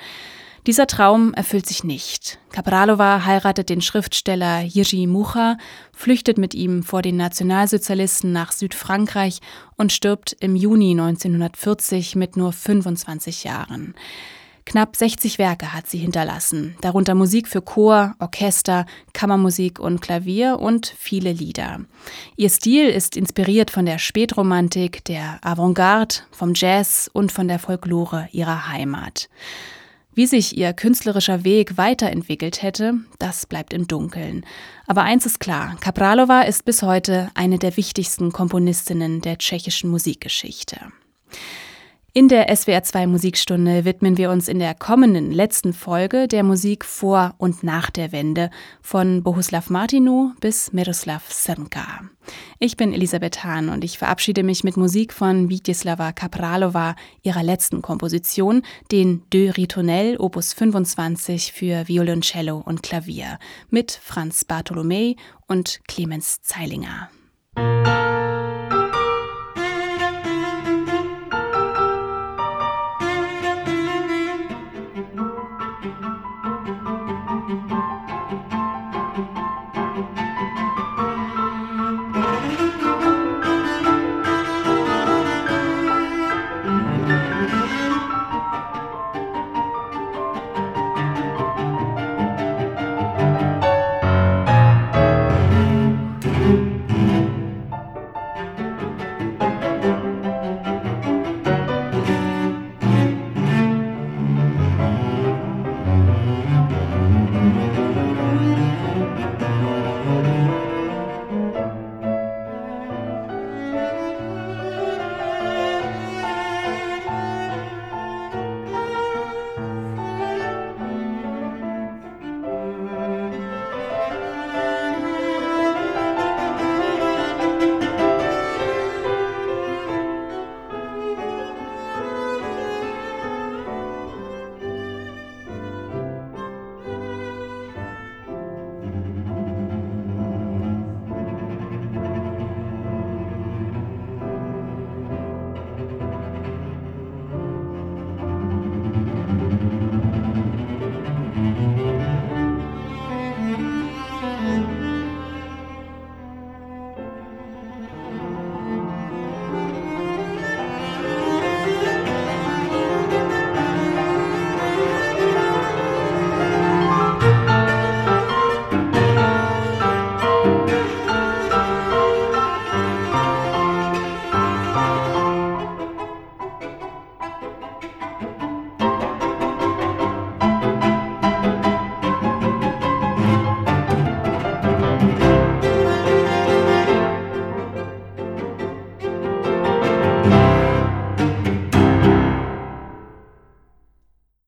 Dieser 0.66 0.88
Traum 0.88 1.32
erfüllt 1.32 1.64
sich 1.64 1.84
nicht. 1.84 2.40
Kapralova 2.50 3.24
heiratet 3.24 3.68
den 3.68 3.80
Schriftsteller 3.80 4.62
Jiří 4.62 5.06
Mucha, 5.06 5.58
flüchtet 5.92 6.38
mit 6.38 6.54
ihm 6.54 6.82
vor 6.82 7.02
den 7.02 7.16
Nationalsozialisten 7.16 8.32
nach 8.32 8.50
Südfrankreich 8.50 9.38
und 9.76 9.92
stirbt 9.92 10.36
im 10.40 10.56
Juni 10.56 10.90
1940 10.90 12.16
mit 12.16 12.36
nur 12.36 12.52
25 12.52 13.44
Jahren. 13.44 13.94
Knapp 14.66 14.96
60 14.96 15.38
Werke 15.38 15.72
hat 15.72 15.86
sie 15.86 15.98
hinterlassen, 15.98 16.74
darunter 16.80 17.14
Musik 17.14 17.46
für 17.46 17.62
Chor, 17.62 18.16
Orchester, 18.18 18.84
Kammermusik 19.12 19.78
und 19.78 20.02
Klavier 20.02 20.58
und 20.58 20.92
viele 20.98 21.32
Lieder. 21.32 21.82
Ihr 22.36 22.50
Stil 22.50 22.88
ist 22.88 23.16
inspiriert 23.16 23.70
von 23.70 23.86
der 23.86 23.98
Spätromantik, 23.98 25.04
der 25.04 25.38
Avantgarde, 25.42 26.16
vom 26.32 26.52
Jazz 26.54 27.08
und 27.12 27.30
von 27.30 27.46
der 27.46 27.60
Folklore 27.60 28.28
ihrer 28.32 28.68
Heimat. 28.68 29.28
Wie 30.14 30.26
sich 30.26 30.56
ihr 30.56 30.72
künstlerischer 30.72 31.44
Weg 31.44 31.76
weiterentwickelt 31.76 32.60
hätte, 32.60 32.94
das 33.20 33.46
bleibt 33.46 33.72
im 33.72 33.86
Dunkeln. 33.86 34.44
Aber 34.88 35.02
eins 35.02 35.26
ist 35.26 35.38
klar, 35.38 35.76
Kapralova 35.78 36.42
ist 36.42 36.64
bis 36.64 36.82
heute 36.82 37.30
eine 37.34 37.60
der 37.60 37.76
wichtigsten 37.76 38.32
Komponistinnen 38.32 39.20
der 39.20 39.38
tschechischen 39.38 39.90
Musikgeschichte. 39.90 40.80
In 42.16 42.28
der 42.28 42.48
SWR2 42.48 43.08
Musikstunde 43.08 43.84
widmen 43.84 44.16
wir 44.16 44.30
uns 44.30 44.48
in 44.48 44.58
der 44.58 44.74
kommenden 44.74 45.32
letzten 45.32 45.74
Folge 45.74 46.28
der 46.28 46.44
Musik 46.44 46.86
vor 46.86 47.34
und 47.36 47.62
nach 47.62 47.90
der 47.90 48.10
Wende 48.10 48.48
von 48.80 49.22
Bohuslav 49.22 49.68
Martinu 49.68 50.30
bis 50.40 50.72
Miroslav 50.72 51.30
Srnka. 51.30 52.08
Ich 52.58 52.78
bin 52.78 52.94
Elisabeth 52.94 53.44
Hahn 53.44 53.68
und 53.68 53.84
ich 53.84 53.98
verabschiede 53.98 54.44
mich 54.44 54.64
mit 54.64 54.78
Musik 54.78 55.12
von 55.12 55.50
Wiedjeslava 55.50 56.12
Kapralova, 56.12 56.96
ihrer 57.22 57.42
letzten 57.42 57.82
Komposition, 57.82 58.62
den 58.90 59.22
Deux 59.28 59.54
Ritonel 59.58 60.16
Opus 60.16 60.54
25 60.54 61.52
für 61.52 61.86
Violoncello 61.86 62.62
und 62.64 62.82
Klavier 62.82 63.38
mit 63.68 63.90
Franz 63.90 64.46
Bartholomä 64.46 65.16
und 65.48 65.80
Clemens 65.86 66.40
Zeilinger. 66.40 67.10